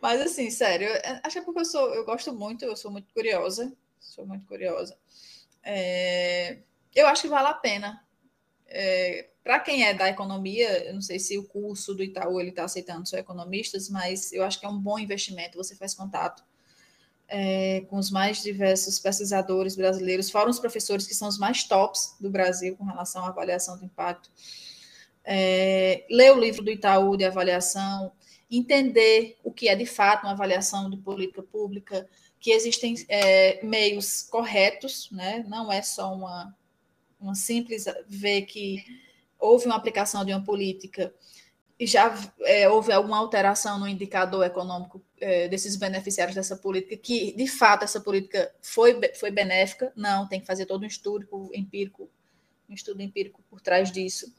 Mas 0.00 0.20
assim, 0.20 0.50
sério, 0.50 0.88
acho 1.22 1.34
que 1.34 1.38
é 1.38 1.42
porque 1.42 1.60
eu 1.60 1.64
sou, 1.64 1.94
eu 1.94 2.04
gosto 2.04 2.32
muito, 2.34 2.64
eu 2.64 2.76
sou 2.76 2.90
muito 2.90 3.12
curiosa, 3.12 3.72
sou 3.98 4.26
muito 4.26 4.46
curiosa. 4.46 4.96
É, 5.62 6.58
eu 6.94 7.06
acho 7.06 7.22
que 7.22 7.28
vale 7.28 7.48
a 7.48 7.54
pena. 7.54 8.04
É, 8.66 9.28
Para 9.44 9.60
quem 9.60 9.84
é 9.84 9.94
da 9.94 10.08
economia, 10.08 10.86
eu 10.86 10.94
não 10.94 11.02
sei 11.02 11.18
se 11.18 11.38
o 11.38 11.44
curso 11.44 11.94
do 11.94 12.02
Itaú 12.02 12.40
ele 12.40 12.50
está 12.50 12.64
aceitando 12.64 13.08
só 13.08 13.16
economistas, 13.18 13.88
mas 13.90 14.32
eu 14.32 14.44
acho 14.44 14.60
que 14.60 14.66
é 14.66 14.68
um 14.68 14.78
bom 14.78 14.98
investimento. 14.98 15.58
Você 15.58 15.76
faz 15.76 15.94
contato 15.94 16.44
é, 17.28 17.82
com 17.88 17.96
os 17.98 18.10
mais 18.10 18.42
diversos 18.42 18.98
pesquisadores 18.98 19.76
brasileiros, 19.76 20.30
fora 20.30 20.50
os 20.50 20.58
professores 20.60 21.06
que 21.06 21.14
são 21.14 21.28
os 21.28 21.38
mais 21.38 21.64
tops 21.64 22.16
do 22.20 22.30
Brasil 22.30 22.76
com 22.76 22.84
relação 22.84 23.24
à 23.24 23.28
avaliação 23.28 23.78
do 23.78 23.84
impacto. 23.84 24.30
É, 25.24 26.04
lê 26.10 26.30
o 26.30 26.38
livro 26.38 26.62
do 26.64 26.70
Itaú 26.70 27.16
de 27.16 27.24
avaliação, 27.24 28.12
entender 28.56 29.38
o 29.42 29.50
que 29.50 29.68
é 29.68 29.74
de 29.74 29.86
fato 29.86 30.24
uma 30.24 30.32
avaliação 30.32 30.90
de 30.90 30.96
política 30.98 31.42
pública, 31.42 32.06
que 32.38 32.50
existem 32.50 32.94
é, 33.08 33.64
meios 33.64 34.22
corretos, 34.22 35.08
né? 35.10 35.44
não 35.48 35.72
é 35.72 35.80
só 35.80 36.12
uma, 36.12 36.54
uma 37.20 37.34
simples 37.34 37.86
ver 38.06 38.42
que 38.42 38.84
houve 39.38 39.66
uma 39.66 39.76
aplicação 39.76 40.24
de 40.24 40.32
uma 40.32 40.44
política 40.44 41.12
e 41.78 41.86
já 41.86 42.14
é, 42.42 42.68
houve 42.68 42.92
alguma 42.92 43.18
alteração 43.18 43.78
no 43.78 43.88
indicador 43.88 44.44
econômico 44.44 45.02
é, 45.20 45.48
desses 45.48 45.74
beneficiários 45.74 46.36
dessa 46.36 46.56
política, 46.56 46.96
que 46.96 47.32
de 47.32 47.48
fato 47.48 47.84
essa 47.84 48.00
política 48.00 48.54
foi, 48.60 49.00
foi 49.14 49.30
benéfica, 49.30 49.92
não, 49.96 50.28
tem 50.28 50.40
que 50.40 50.46
fazer 50.46 50.66
todo 50.66 50.82
um 50.82 50.86
estudo 50.86 51.50
empírico, 51.54 52.08
um 52.68 52.74
estudo 52.74 53.02
empírico 53.02 53.42
por 53.50 53.60
trás 53.60 53.90
disso. 53.90 54.32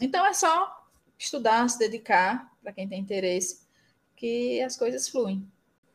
Então 0.00 0.26
é 0.26 0.32
só 0.32 0.83
estudar, 1.18 1.68
se 1.68 1.78
dedicar, 1.78 2.52
para 2.62 2.72
quem 2.72 2.88
tem 2.88 3.00
interesse, 3.00 3.60
que 4.16 4.60
as 4.62 4.76
coisas 4.76 5.08
fluem. 5.08 5.46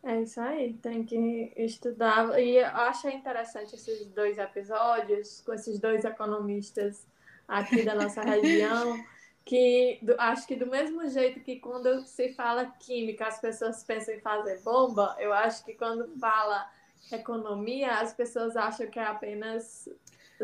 É 0.04 0.22
isso 0.22 0.40
aí, 0.40 0.74
tem 0.76 1.04
que 1.04 1.52
estudar. 1.58 2.40
E 2.40 2.58
eu 2.58 2.68
achei 2.68 3.14
interessante 3.14 3.76
esses 3.76 4.08
dois 4.08 4.38
episódios, 4.38 5.42
com 5.42 5.54
esses 5.54 5.80
dois 5.80 6.06
economistas 6.06 7.06
aqui 7.48 7.84
da 7.84 7.96
nossa 7.96 8.22
região, 8.24 8.98
que 9.44 10.00
do, 10.02 10.16
acho 10.20 10.48
que 10.48 10.56
do 10.56 10.68
mesmo 10.68 11.08
jeito 11.10 11.42
que 11.42 11.60
quando 11.60 12.06
se 12.06 12.34
fala 12.34 12.68
química, 12.80 13.28
as 13.28 13.42
pessoas 13.42 13.84
pensam 13.84 14.14
em 14.14 14.20
fazer 14.20 14.62
bomba, 14.62 15.16
eu 15.20 15.34
acho 15.34 15.66
que 15.66 15.74
quando 15.74 16.08
fala 16.18 16.70
economia, 17.12 17.96
as 17.96 18.14
pessoas 18.14 18.56
acham 18.56 18.88
que 18.88 19.00
é 19.00 19.04
apenas 19.04 19.90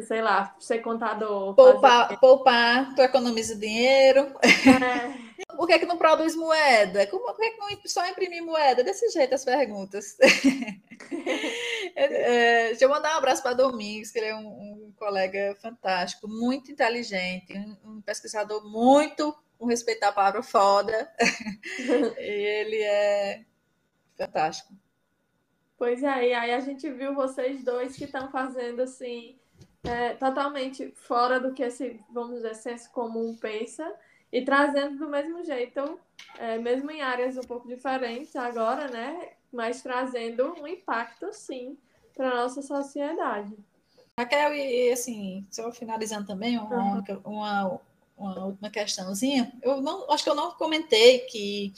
sei 0.01 0.21
lá, 0.21 0.55
ser 0.60 0.79
contador. 0.79 1.55
Poupar, 1.55 2.08
fazer... 2.08 2.19
poupar 2.19 2.95
tu 2.95 3.01
economiza 3.01 3.55
dinheiro. 3.55 4.34
É. 4.41 5.25
Por 5.55 5.67
que, 5.67 5.79
que 5.79 5.86
não 5.86 5.97
produz 5.97 6.36
moeda? 6.36 7.08
Como, 7.08 7.25
por 7.25 7.38
que, 7.38 7.51
que 7.51 7.58
não 7.58 7.67
só 7.86 8.05
imprimir 8.08 8.43
moeda? 8.43 8.84
Desse 8.84 9.10
jeito 9.10 9.36
as 9.36 9.45
perguntas. 9.45 10.17
é, 11.95 12.67
deixa 12.69 12.86
eu 12.86 12.89
mandar 12.89 13.15
um 13.15 13.17
abraço 13.17 13.41
para 13.41 13.53
Domingos, 13.53 14.12
que 14.12 14.19
ele 14.19 14.27
é 14.27 14.36
um, 14.36 14.47
um 14.47 14.93
colega 14.97 15.55
fantástico, 15.62 16.27
muito 16.27 16.71
inteligente, 16.71 17.53
um, 17.53 17.77
um 17.95 18.01
pesquisador 18.01 18.69
muito, 18.69 19.34
com 19.58 19.65
respeitar 19.65 20.10
a 20.10 20.13
palavra 20.13 20.43
foda. 20.43 21.10
e 22.19 22.21
ele 22.21 22.81
é 22.81 23.45
fantástico. 24.17 24.73
Pois 25.77 26.03
é, 26.03 26.29
e 26.29 26.34
aí 26.34 26.51
a 26.51 26.60
gente 26.60 26.89
viu 26.91 27.13
vocês 27.13 27.63
dois 27.63 27.95
que 27.95 28.05
estão 28.05 28.29
fazendo 28.29 28.81
assim 28.81 29.38
é, 29.88 30.13
totalmente 30.13 30.91
fora 30.95 31.39
do 31.39 31.54
que 31.54 31.63
esse, 31.63 32.00
vamos 32.10 32.36
dizer, 32.38 32.56
senso 32.56 32.91
comum 32.91 33.36
pensa 33.36 33.93
e 34.32 34.43
trazendo 34.43 34.98
do 34.98 35.10
mesmo 35.10 35.43
jeito, 35.43 36.00
é, 36.38 36.58
mesmo 36.58 36.91
em 36.91 37.02
áreas 37.02 37.38
um 37.38 37.41
pouco 37.41 37.67
diferentes 37.67 38.36
agora, 38.36 38.88
né? 38.88 39.32
Mas 39.52 39.82
trazendo 39.82 40.54
um 40.60 40.67
impacto, 40.67 41.32
sim, 41.32 41.78
para 42.13 42.30
a 42.30 42.36
nossa 42.43 42.62
sociedade. 42.62 43.56
Raquel, 44.17 44.54
e 44.54 44.91
assim, 44.91 45.45
só 45.52 45.71
finalizando 45.71 46.28
também, 46.28 46.58
uma, 46.58 46.95
uhum. 46.95 47.21
uma, 47.24 47.82
uma 48.17 48.45
última 48.45 48.69
questãozinha. 48.69 49.52
Eu 49.62 49.82
não, 49.82 50.10
acho 50.12 50.24
que 50.24 50.30
eu 50.30 50.36
não 50.36 50.52
comentei 50.52 51.19
que, 51.19 51.74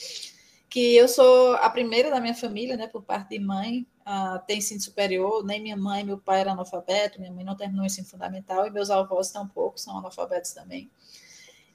que 0.70 0.96
eu 0.96 1.08
sou 1.08 1.54
a 1.56 1.70
primeira 1.70 2.10
da 2.10 2.20
minha 2.20 2.36
família, 2.36 2.76
né, 2.76 2.88
por 2.88 3.04
parte 3.04 3.30
de 3.30 3.40
mãe, 3.40 3.88
uh, 4.02 4.40
tem 4.46 4.58
ensino 4.58 4.82
superior, 4.82 5.46
nem 5.46 5.62
minha 5.62 5.78
mãe, 5.78 6.04
meu 6.04 6.18
pai 6.18 6.42
era 6.42 6.52
analfabeto, 6.52 7.20
minha 7.20 7.32
mãe 7.32 7.46
não 7.46 7.56
terminou 7.56 7.84
o 7.84 7.86
ensino 7.86 8.08
fundamental, 8.08 8.68
e 8.68 8.70
meus 8.70 8.90
avós 8.90 9.32
tampouco 9.32 9.80
são 9.80 9.98
analfabetos 9.98 10.52
também. 10.52 10.90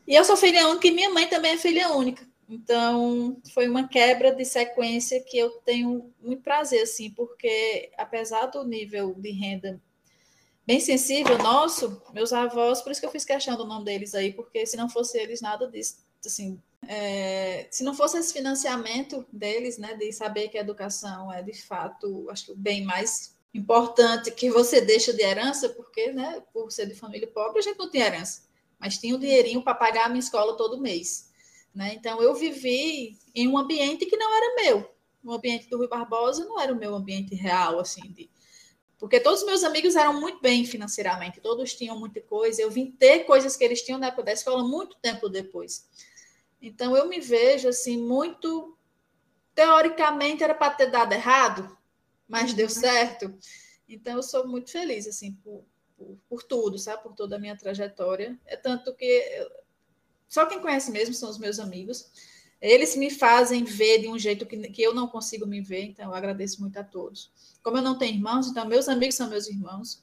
E 0.07 0.15
eu 0.15 0.25
sou 0.25 0.37
filha 0.37 0.69
única 0.69 0.89
e 0.89 0.91
minha 0.91 1.11
mãe 1.11 1.29
também 1.29 1.53
é 1.53 1.57
filha 1.57 1.91
única. 1.91 2.27
Então, 2.49 3.41
foi 3.55 3.69
uma 3.69 3.89
quebra 3.89 4.35
de 4.35 4.45
sequência 4.45 5.23
que 5.23 5.39
eu 5.39 5.51
tenho 5.65 6.13
muito 6.21 6.43
prazer, 6.43 6.83
assim, 6.83 7.11
porque 7.11 7.91
apesar 7.97 8.47
do 8.47 8.65
nível 8.65 9.15
de 9.15 9.31
renda 9.31 9.81
bem 10.67 10.79
sensível 10.79 11.39
nosso, 11.39 12.03
meus 12.13 12.33
avós, 12.33 12.83
por 12.83 12.93
isso 12.93 13.01
que 13.01 13.07
eu 13.07 13.11
fiz 13.11 13.25
questão 13.25 13.57
do 13.57 13.65
nome 13.65 13.85
deles 13.85 14.15
aí, 14.15 14.33
porque 14.33 14.67
se 14.67 14.77
não 14.77 14.89
fosse 14.89 15.19
eles, 15.19 15.41
nada 15.41 15.67
disso, 15.67 15.97
assim, 16.29 16.61
é, 16.87 17.67
se 17.71 17.85
não 17.85 17.95
fosse 17.95 18.19
esse 18.19 18.33
financiamento 18.33 19.25
deles, 19.33 19.79
né, 19.79 19.95
de 19.95 20.13
saber 20.13 20.49
que 20.49 20.59
a 20.59 20.61
educação 20.61 21.33
é 21.33 21.43
de 21.43 21.55
fato, 21.63 22.29
acho 22.31 22.47
que 22.47 22.53
o 22.53 22.57
bem 22.57 22.85
mais 22.85 23.37
importante 23.55 24.31
que 24.31 24.51
você 24.51 24.81
deixa 24.81 25.13
de 25.13 25.23
herança, 25.23 25.69
porque, 25.71 26.13
né, 26.13 26.43
por 26.53 26.71
ser 26.73 26.87
de 26.87 26.95
família 26.95 27.29
pobre, 27.29 27.59
a 27.59 27.63
gente 27.63 27.79
não 27.79 27.91
tem 27.91 28.01
herança, 28.01 28.43
mas 28.79 28.99
tinha 28.99 29.15
o 29.15 29.17
um 29.17 29.21
dinheirinho 29.21 29.63
para 29.63 29.75
pagar 29.75 30.07
a 30.07 30.09
minha 30.09 30.21
escola 30.21 30.57
todo 30.57 30.81
mês, 30.81 31.31
né? 31.75 31.95
Então 31.95 32.23
eu 32.23 32.35
vivi 32.35 33.19
em 33.35 33.47
um 33.47 33.59
ambiente 33.59 34.07
que 34.07 34.17
não 34.17 34.35
era 34.35 34.55
meu, 34.63 34.91
o 35.25 35.33
ambiente 35.33 35.69
do 35.69 35.77
Rui 35.77 35.89
Barbosa 35.89 36.45
não 36.45 36.59
era 36.59 36.73
o 36.73 36.77
meu 36.77 36.95
ambiente 36.95 37.35
real, 37.35 37.79
assim, 37.79 38.03
de 38.13 38.31
porque 38.99 39.19
todos 39.19 39.41
os 39.41 39.47
meus 39.47 39.65
amigos 39.65 39.97
eram 39.97 40.21
muito 40.21 40.41
bem 40.41 40.65
financeiramente, 40.65 41.41
todos 41.41 41.75
tinham 41.75 41.99
muita 41.99 42.21
coisa. 42.21 42.63
Eu 42.63 42.71
vim 42.71 42.89
ter 42.89 43.25
coisas 43.25 43.57
que 43.57 43.65
eles 43.65 43.83
tinham 43.83 43.99
na 43.99 44.07
época 44.07 44.23
da 44.23 44.33
escola 44.33 44.63
muito 44.63 44.97
tempo 45.03 45.29
depois. 45.29 45.89
Então 46.63 46.97
eu 46.97 47.09
me 47.09 47.21
vejo 47.21 47.69
assim 47.69 47.99
muito 47.99 48.79
teoricamente 49.55 50.43
era 50.43 50.55
para 50.55 50.73
ter 50.73 50.91
dado 50.91 51.13
errado, 51.13 51.77
mas 52.27 52.55
deu 52.55 52.69
certo. 52.71 53.37
Então, 53.89 54.17
eu 54.17 54.23
sou 54.23 54.49
muito 54.49 54.71
feliz, 54.71 55.07
assim, 55.07 55.35
por, 55.35 55.65
por, 55.97 56.19
por 56.29 56.43
tudo, 56.43 56.79
sabe? 56.79 57.03
Por 57.03 57.15
toda 57.15 57.37
a 57.37 57.39
minha 57.39 57.57
trajetória. 57.57 58.39
É 58.47 58.57
tanto 58.57 58.95
que 58.95 59.05
eu, 59.05 59.51
só 60.27 60.47
quem 60.47 60.61
conhece 60.61 60.91
mesmo 60.91 61.15
são 61.15 61.29
os 61.29 61.39
meus 61.39 61.59
amigos. 61.59 62.11
Eles 62.59 62.97
me 62.97 63.11
fazem 63.11 63.65
ver 63.65 63.99
de 63.99 64.09
um 64.09 64.19
jeito 64.19 64.47
que, 64.47 64.57
que 64.71 64.83
eu 64.83 64.95
não 64.95 65.09
consigo 65.09 65.47
me 65.47 65.61
ver, 65.61 65.83
então 65.83 66.07
eu 66.07 66.15
agradeço 66.15 66.61
muito 66.61 66.79
a 66.79 66.85
todos. 66.85 67.31
Como 67.63 67.77
eu 67.77 67.83
não 67.83 67.99
tenho 67.99 68.15
irmãos, 68.15 68.47
então 68.47 68.67
meus 68.67 68.89
amigos 68.89 69.17
são 69.17 69.29
meus 69.29 69.47
irmãos. 69.49 70.01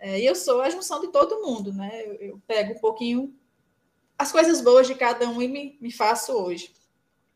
É, 0.00 0.18
e 0.18 0.26
eu 0.26 0.34
sou 0.34 0.62
a 0.62 0.70
junção 0.70 1.00
de 1.00 1.12
todo 1.12 1.42
mundo, 1.42 1.72
né? 1.72 2.02
Eu, 2.04 2.14
eu, 2.14 2.42
pego 2.44 2.72
um 2.72 2.80
pouquinho 2.80 3.32
as 4.22 4.30
coisas 4.30 4.60
boas 4.60 4.86
de 4.86 4.94
cada 4.94 5.28
um 5.28 5.42
e 5.42 5.48
me, 5.48 5.76
me 5.80 5.90
faço 5.90 6.32
hoje. 6.32 6.72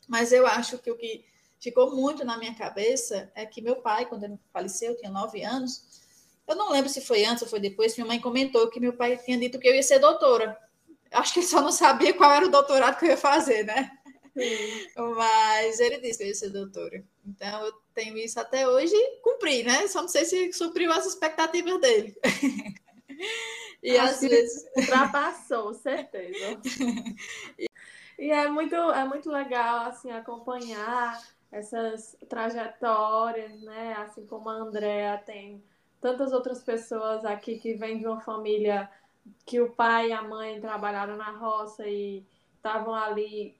Mas 0.06 0.30
eu 0.30 0.46
acho 0.46 0.78
que 0.78 0.90
o 0.90 0.96
que 0.96 1.24
ficou 1.58 1.94
muito 1.96 2.24
na 2.24 2.38
minha 2.38 2.54
cabeça 2.54 3.30
é 3.34 3.44
que 3.44 3.60
meu 3.60 3.76
pai, 3.76 4.06
quando 4.06 4.22
ele 4.22 4.38
faleceu, 4.52 4.92
eu 4.92 4.96
tinha 4.96 5.10
nove 5.10 5.42
anos, 5.42 5.84
eu 6.46 6.54
não 6.54 6.70
lembro 6.70 6.88
se 6.88 7.00
foi 7.00 7.24
antes 7.24 7.42
ou 7.42 7.48
foi 7.48 7.58
depois, 7.58 7.96
minha 7.96 8.06
mãe 8.06 8.20
comentou 8.20 8.70
que 8.70 8.78
meu 8.78 8.92
pai 8.92 9.16
tinha 9.16 9.36
dito 9.36 9.58
que 9.58 9.66
eu 9.66 9.74
ia 9.74 9.82
ser 9.82 9.98
doutora. 9.98 10.56
Acho 11.10 11.34
que 11.34 11.40
ele 11.40 11.46
só 11.46 11.60
não 11.60 11.72
sabia 11.72 12.14
qual 12.14 12.30
era 12.30 12.46
o 12.46 12.50
doutorado 12.50 12.98
que 12.98 13.06
eu 13.06 13.10
ia 13.10 13.16
fazer, 13.16 13.64
né? 13.64 13.90
Sim. 14.32 14.86
Mas 15.16 15.80
ele 15.80 15.98
disse 15.98 16.18
que 16.18 16.24
eu 16.24 16.28
ia 16.28 16.34
ser 16.34 16.50
doutora. 16.50 17.02
Então 17.26 17.66
eu 17.66 17.72
tenho 17.94 18.16
isso 18.16 18.38
até 18.38 18.68
hoje 18.68 18.94
e 18.94 19.20
cumpri, 19.22 19.64
né? 19.64 19.88
Só 19.88 20.02
não 20.02 20.08
sei 20.08 20.24
se 20.24 20.52
supriu 20.52 20.92
as 20.92 21.04
expectativas 21.04 21.80
dele. 21.80 22.16
e 23.82 23.96
Acho 23.96 24.14
às 24.14 24.20
vezes. 24.20 24.66
Ultrapassou, 24.76 25.74
certeza. 25.74 26.60
e 28.18 28.30
é 28.30 28.48
muito, 28.48 28.74
é 28.74 29.04
muito 29.04 29.30
legal 29.30 29.86
assim, 29.86 30.10
acompanhar 30.10 31.20
essas 31.50 32.16
trajetórias, 32.28 33.60
né? 33.62 33.94
Assim 33.98 34.26
como 34.26 34.48
a 34.48 34.54
Andrea 34.54 35.18
tem 35.24 35.62
tantas 36.00 36.32
outras 36.32 36.62
pessoas 36.62 37.24
aqui 37.24 37.58
que 37.58 37.74
vêm 37.74 37.98
de 37.98 38.06
uma 38.06 38.20
família 38.20 38.90
que 39.44 39.60
o 39.60 39.70
pai 39.70 40.10
e 40.10 40.12
a 40.12 40.22
mãe 40.22 40.60
trabalharam 40.60 41.16
na 41.16 41.30
roça 41.30 41.86
e 41.86 42.24
estavam 42.56 42.94
ali 42.94 43.56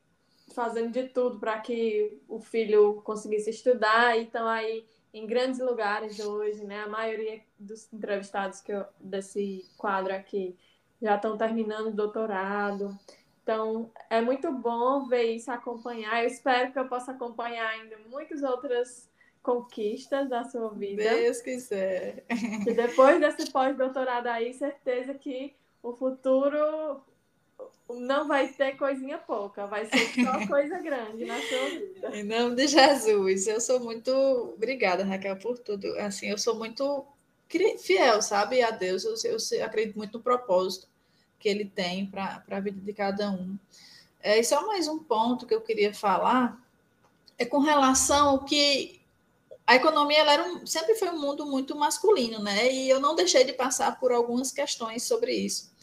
fazendo 0.55 0.93
de 0.93 1.09
tudo 1.09 1.39
para 1.39 1.59
que 1.61 2.21
o 2.29 2.39
filho 2.39 3.01
conseguisse 3.03 3.51
estudar 3.51 4.17
e 4.17 4.25
estão 4.25 4.47
aí 4.47 4.87
em 5.17 5.27
grandes 5.27 5.61
lugares 5.61 6.21
hoje, 6.21 6.63
né? 6.65 6.83
A 6.83 6.89
maioria 6.89 7.41
dos 7.59 7.91
entrevistados 7.93 8.61
que 8.61 8.71
eu, 8.71 8.85
desse 9.01 9.65
quadro 9.79 10.15
aqui 10.15 10.55
já 11.01 11.17
estão 11.17 11.39
terminando 11.39 11.87
o 11.87 11.95
doutorado. 11.95 12.97
Então, 13.43 13.91
é 14.11 14.21
muito 14.21 14.53
bom 14.53 15.07
ver 15.07 15.25
isso 15.35 15.51
acompanhar. 15.51 16.23
Eu 16.23 16.29
espero 16.29 16.73
que 16.73 16.79
eu 16.79 16.89
possa 16.89 17.13
acompanhar 17.13 17.69
ainda 17.69 17.97
muitas 18.11 18.43
outras 18.43 19.09
conquistas 19.43 20.29
da 20.29 20.45
sua 20.45 20.69
vida. 20.71 21.03
Deus 21.03 21.41
quiser. 21.41 22.25
E 22.67 22.75
depois 22.75 23.19
desse 23.21 23.51
pós-doutorado 23.51 24.27
aí, 24.27 24.53
certeza 24.53 25.15
que 25.15 25.55
o 25.83 25.93
futuro 25.95 27.01
não 27.89 28.27
vai 28.27 28.49
ter 28.49 28.77
coisinha 28.77 29.19
pouca, 29.19 29.67
vai 29.67 29.87
ser 29.87 30.25
só 30.25 30.47
coisa 30.47 30.79
grande 30.81 31.25
na 31.25 31.41
sua 31.41 31.71
vida. 31.71 32.17
Em 32.17 32.25
nome 32.25 32.57
de 32.57 32.67
Jesus, 32.67 33.47
eu 33.47 33.61
sou 33.61 33.81
muito 33.81 34.11
obrigada, 34.55 35.05
Raquel, 35.05 35.37
por 35.37 35.59
tudo. 35.59 35.87
Assim, 36.01 36.29
eu 36.29 36.39
sou 36.39 36.57
muito 36.57 37.07
fiel, 37.79 38.21
sabe, 38.21 38.63
a 38.63 38.71
Deus. 38.71 39.05
Eu, 39.05 39.37
eu 39.53 39.65
acredito 39.65 39.97
muito 39.97 40.19
no 40.19 40.25
propósito 40.25 40.89
que 41.39 41.49
Ele 41.49 41.65
tem 41.65 42.07
para 42.07 42.43
a 42.51 42.61
vida 42.61 42.81
de 42.81 42.93
cada 42.93 43.31
um. 43.31 43.57
É, 44.21 44.39
e 44.39 44.45
só 44.45 44.67
mais 44.67 44.89
um 44.89 44.99
ponto 44.99 45.47
que 45.47 45.55
eu 45.55 45.61
queria 45.61 45.95
falar 45.95 46.61
é 47.39 47.45
com 47.45 47.59
relação 47.61 48.31
ao 48.31 48.45
que 48.45 49.01
a 49.65 49.77
economia 49.77 50.19
ela 50.19 50.49
um, 50.49 50.67
sempre 50.67 50.95
foi 50.95 51.11
um 51.11 51.21
mundo 51.21 51.47
muito 51.47 51.77
masculino, 51.77 52.43
né? 52.43 52.73
E 52.73 52.89
eu 52.89 52.99
não 52.99 53.15
deixei 53.15 53.45
de 53.45 53.53
passar 53.53 54.01
por 54.01 54.11
algumas 54.11 54.51
questões 54.51 55.05
sobre 55.05 55.33
isso 55.33 55.76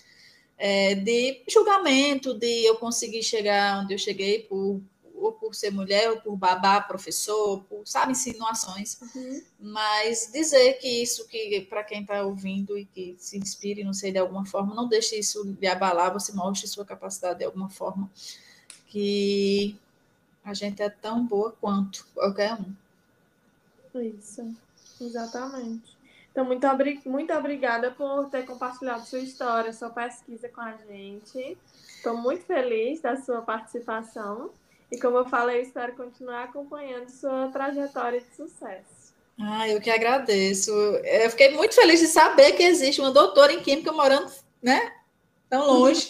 é, 0.65 0.95
de 0.95 1.43
julgamento, 1.49 2.34
de 2.34 2.63
eu 2.63 2.78
conseguir 2.78 3.21
chegar 3.21 3.84
onde 3.84 3.93
eu 3.93 3.97
cheguei 3.97 4.43
por 4.43 4.82
ou 5.13 5.32
por 5.34 5.54
ser 5.54 5.71
mulher, 5.71 6.10
ou 6.10 6.21
por 6.21 6.36
babá, 6.38 6.82
professor, 6.82 7.63
por, 7.63 7.86
sabe, 7.86 8.12
insinuações. 8.12 8.99
Uhum. 9.02 9.41
Mas 9.60 10.30
dizer 10.34 10.73
que 10.80 10.88
isso, 11.02 11.26
que 11.28 11.62
para 11.62 11.84
quem 11.84 12.02
está 12.02 12.23
ouvindo 12.23 12.78
e 12.78 12.86
que 12.86 13.15
se 13.17 13.38
inspire, 13.38 13.84
não 13.86 13.93
sei, 13.93 14.12
de 14.12 14.17
alguma 14.17 14.45
forma, 14.45 14.76
não 14.76 14.88
deixe 14.88 15.17
isso 15.17 15.43
lhe 15.62 15.67
abalar, 15.67 16.12
você 16.12 16.34
mostre 16.34 16.67
sua 16.67 16.86
capacidade 16.86 17.39
de 17.39 17.45
alguma 17.45 17.69
forma, 17.69 18.10
que 18.88 19.78
a 20.43 20.54
gente 20.54 20.82
é 20.82 20.89
tão 20.89 21.26
boa 21.26 21.54
quanto 21.60 22.06
qualquer 22.13 22.54
um. 22.54 22.73
Isso, 24.02 24.54
exatamente. 24.99 25.92
Então, 26.34 26.46
muito, 26.46 26.67
muito 27.06 27.32
obrigada 27.32 27.91
por 27.91 28.28
ter 28.32 28.43
compartilhado 28.43 29.06
sua 29.06 29.19
história, 29.19 29.72
sua 29.72 29.91
pesquisa 29.91 30.50
com 30.50 30.62
a 30.62 30.74
gente. 30.89 31.56
Estou 31.96 32.17
muito 32.17 32.43
feliz 32.43 33.00
da 33.02 33.15
sua 33.15 33.43
participação. 33.43 34.50
E 34.91 35.00
como 35.00 35.17
eu 35.17 35.26
falei, 35.26 35.60
eu 35.60 35.62
espero 35.62 35.96
continuar 35.96 36.46
acompanhando 36.46 37.08
sua 37.10 37.50
trajetória 37.50 38.19
de 38.19 38.36
sucesso. 38.36 39.13
Ah, 39.39 39.69
eu 39.69 39.80
que 39.80 39.91
agradeço. 39.91 40.72
Eu 40.72 41.30
fiquei 41.30 41.52
muito 41.52 41.76
feliz 41.76 42.00
de 42.00 42.08
saber 42.08 42.54
que 42.54 42.63
existe 42.63 43.00
uma 43.00 43.12
doutora 43.12 43.54
em 43.54 43.62
Química 43.62 43.91
morando, 43.91 44.32
né? 44.60 44.91
Tão 45.48 45.67
longe. 45.67 46.10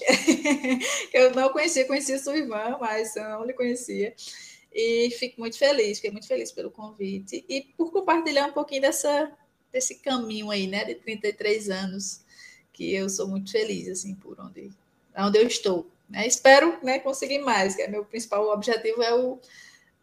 eu 1.11 1.31
não 1.31 1.49
conhecia, 1.49 1.85
conhecia 1.85 2.17
sua 2.17 2.37
irmã, 2.37 2.77
mas 2.79 3.13
eu 3.17 3.23
não 3.23 3.45
lhe 3.45 3.51
conhecia. 3.51 4.15
E 4.73 5.11
fico 5.19 5.39
muito 5.41 5.57
feliz, 5.57 5.97
fiquei 5.97 6.11
muito 6.11 6.27
feliz 6.27 6.49
pelo 6.51 6.71
convite 6.71 7.43
e 7.47 7.61
por 7.77 7.91
compartilhar 7.91 8.47
um 8.47 8.53
pouquinho 8.53 8.81
dessa 8.81 9.29
desse 9.73 9.95
caminho 9.95 10.51
aí, 10.51 10.67
né, 10.67 10.85
de 10.85 10.93
33 10.95 11.69
anos, 11.71 12.21
que 12.71 12.93
eu 12.93 13.09
sou 13.09 13.27
muito 13.27 13.51
feliz, 13.51 13.89
assim, 13.89 14.13
por 14.13 14.39
onde, 14.39 14.71
onde 15.17 15.37
eu 15.39 15.47
estou. 15.47 15.89
Né? 16.07 16.27
Espero 16.27 16.77
né, 16.83 16.99
conseguir 16.99 17.39
mais, 17.39 17.75
que 17.75 17.81
é 17.81 17.87
meu 17.87 18.05
principal 18.05 18.47
objetivo 18.49 19.01
é, 19.01 19.13
o, 19.13 19.39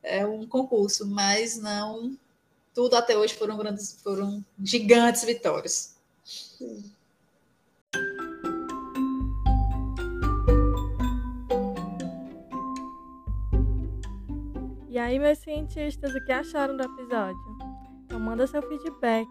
é 0.02 0.26
um 0.26 0.46
concurso, 0.46 1.06
mas 1.06 1.56
não 1.56 2.18
tudo 2.74 2.94
até 2.96 3.16
hoje 3.16 3.34
foram 3.34 3.56
grandes, 3.56 4.00
foram 4.02 4.44
gigantes 4.62 5.24
vitórias. 5.24 5.96
Sim. 6.24 6.92
E 14.88 14.98
aí, 14.98 15.18
meus 15.18 15.38
cientistas, 15.38 16.14
o 16.14 16.24
que 16.24 16.32
acharam 16.32 16.76
do 16.76 16.82
episódio? 16.82 17.58
Então 18.04 18.18
manda 18.18 18.46
seu 18.46 18.62
feedback 18.62 19.28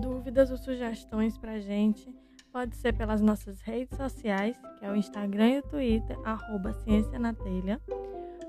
dúvidas 0.00 0.50
ou 0.50 0.56
sugestões 0.56 1.38
para 1.38 1.52
a 1.52 1.60
gente, 1.60 2.12
pode 2.52 2.74
ser 2.76 2.92
pelas 2.92 3.20
nossas 3.20 3.60
redes 3.60 3.96
sociais, 3.96 4.56
que 4.78 4.84
é 4.84 4.90
o 4.90 4.96
Instagram 4.96 5.48
e 5.48 5.60
o 5.60 5.62
Twitter, 5.62 6.18
arroba 6.24 6.72
Ciência 6.72 7.16
na 7.18 7.32
Telha, 7.32 7.80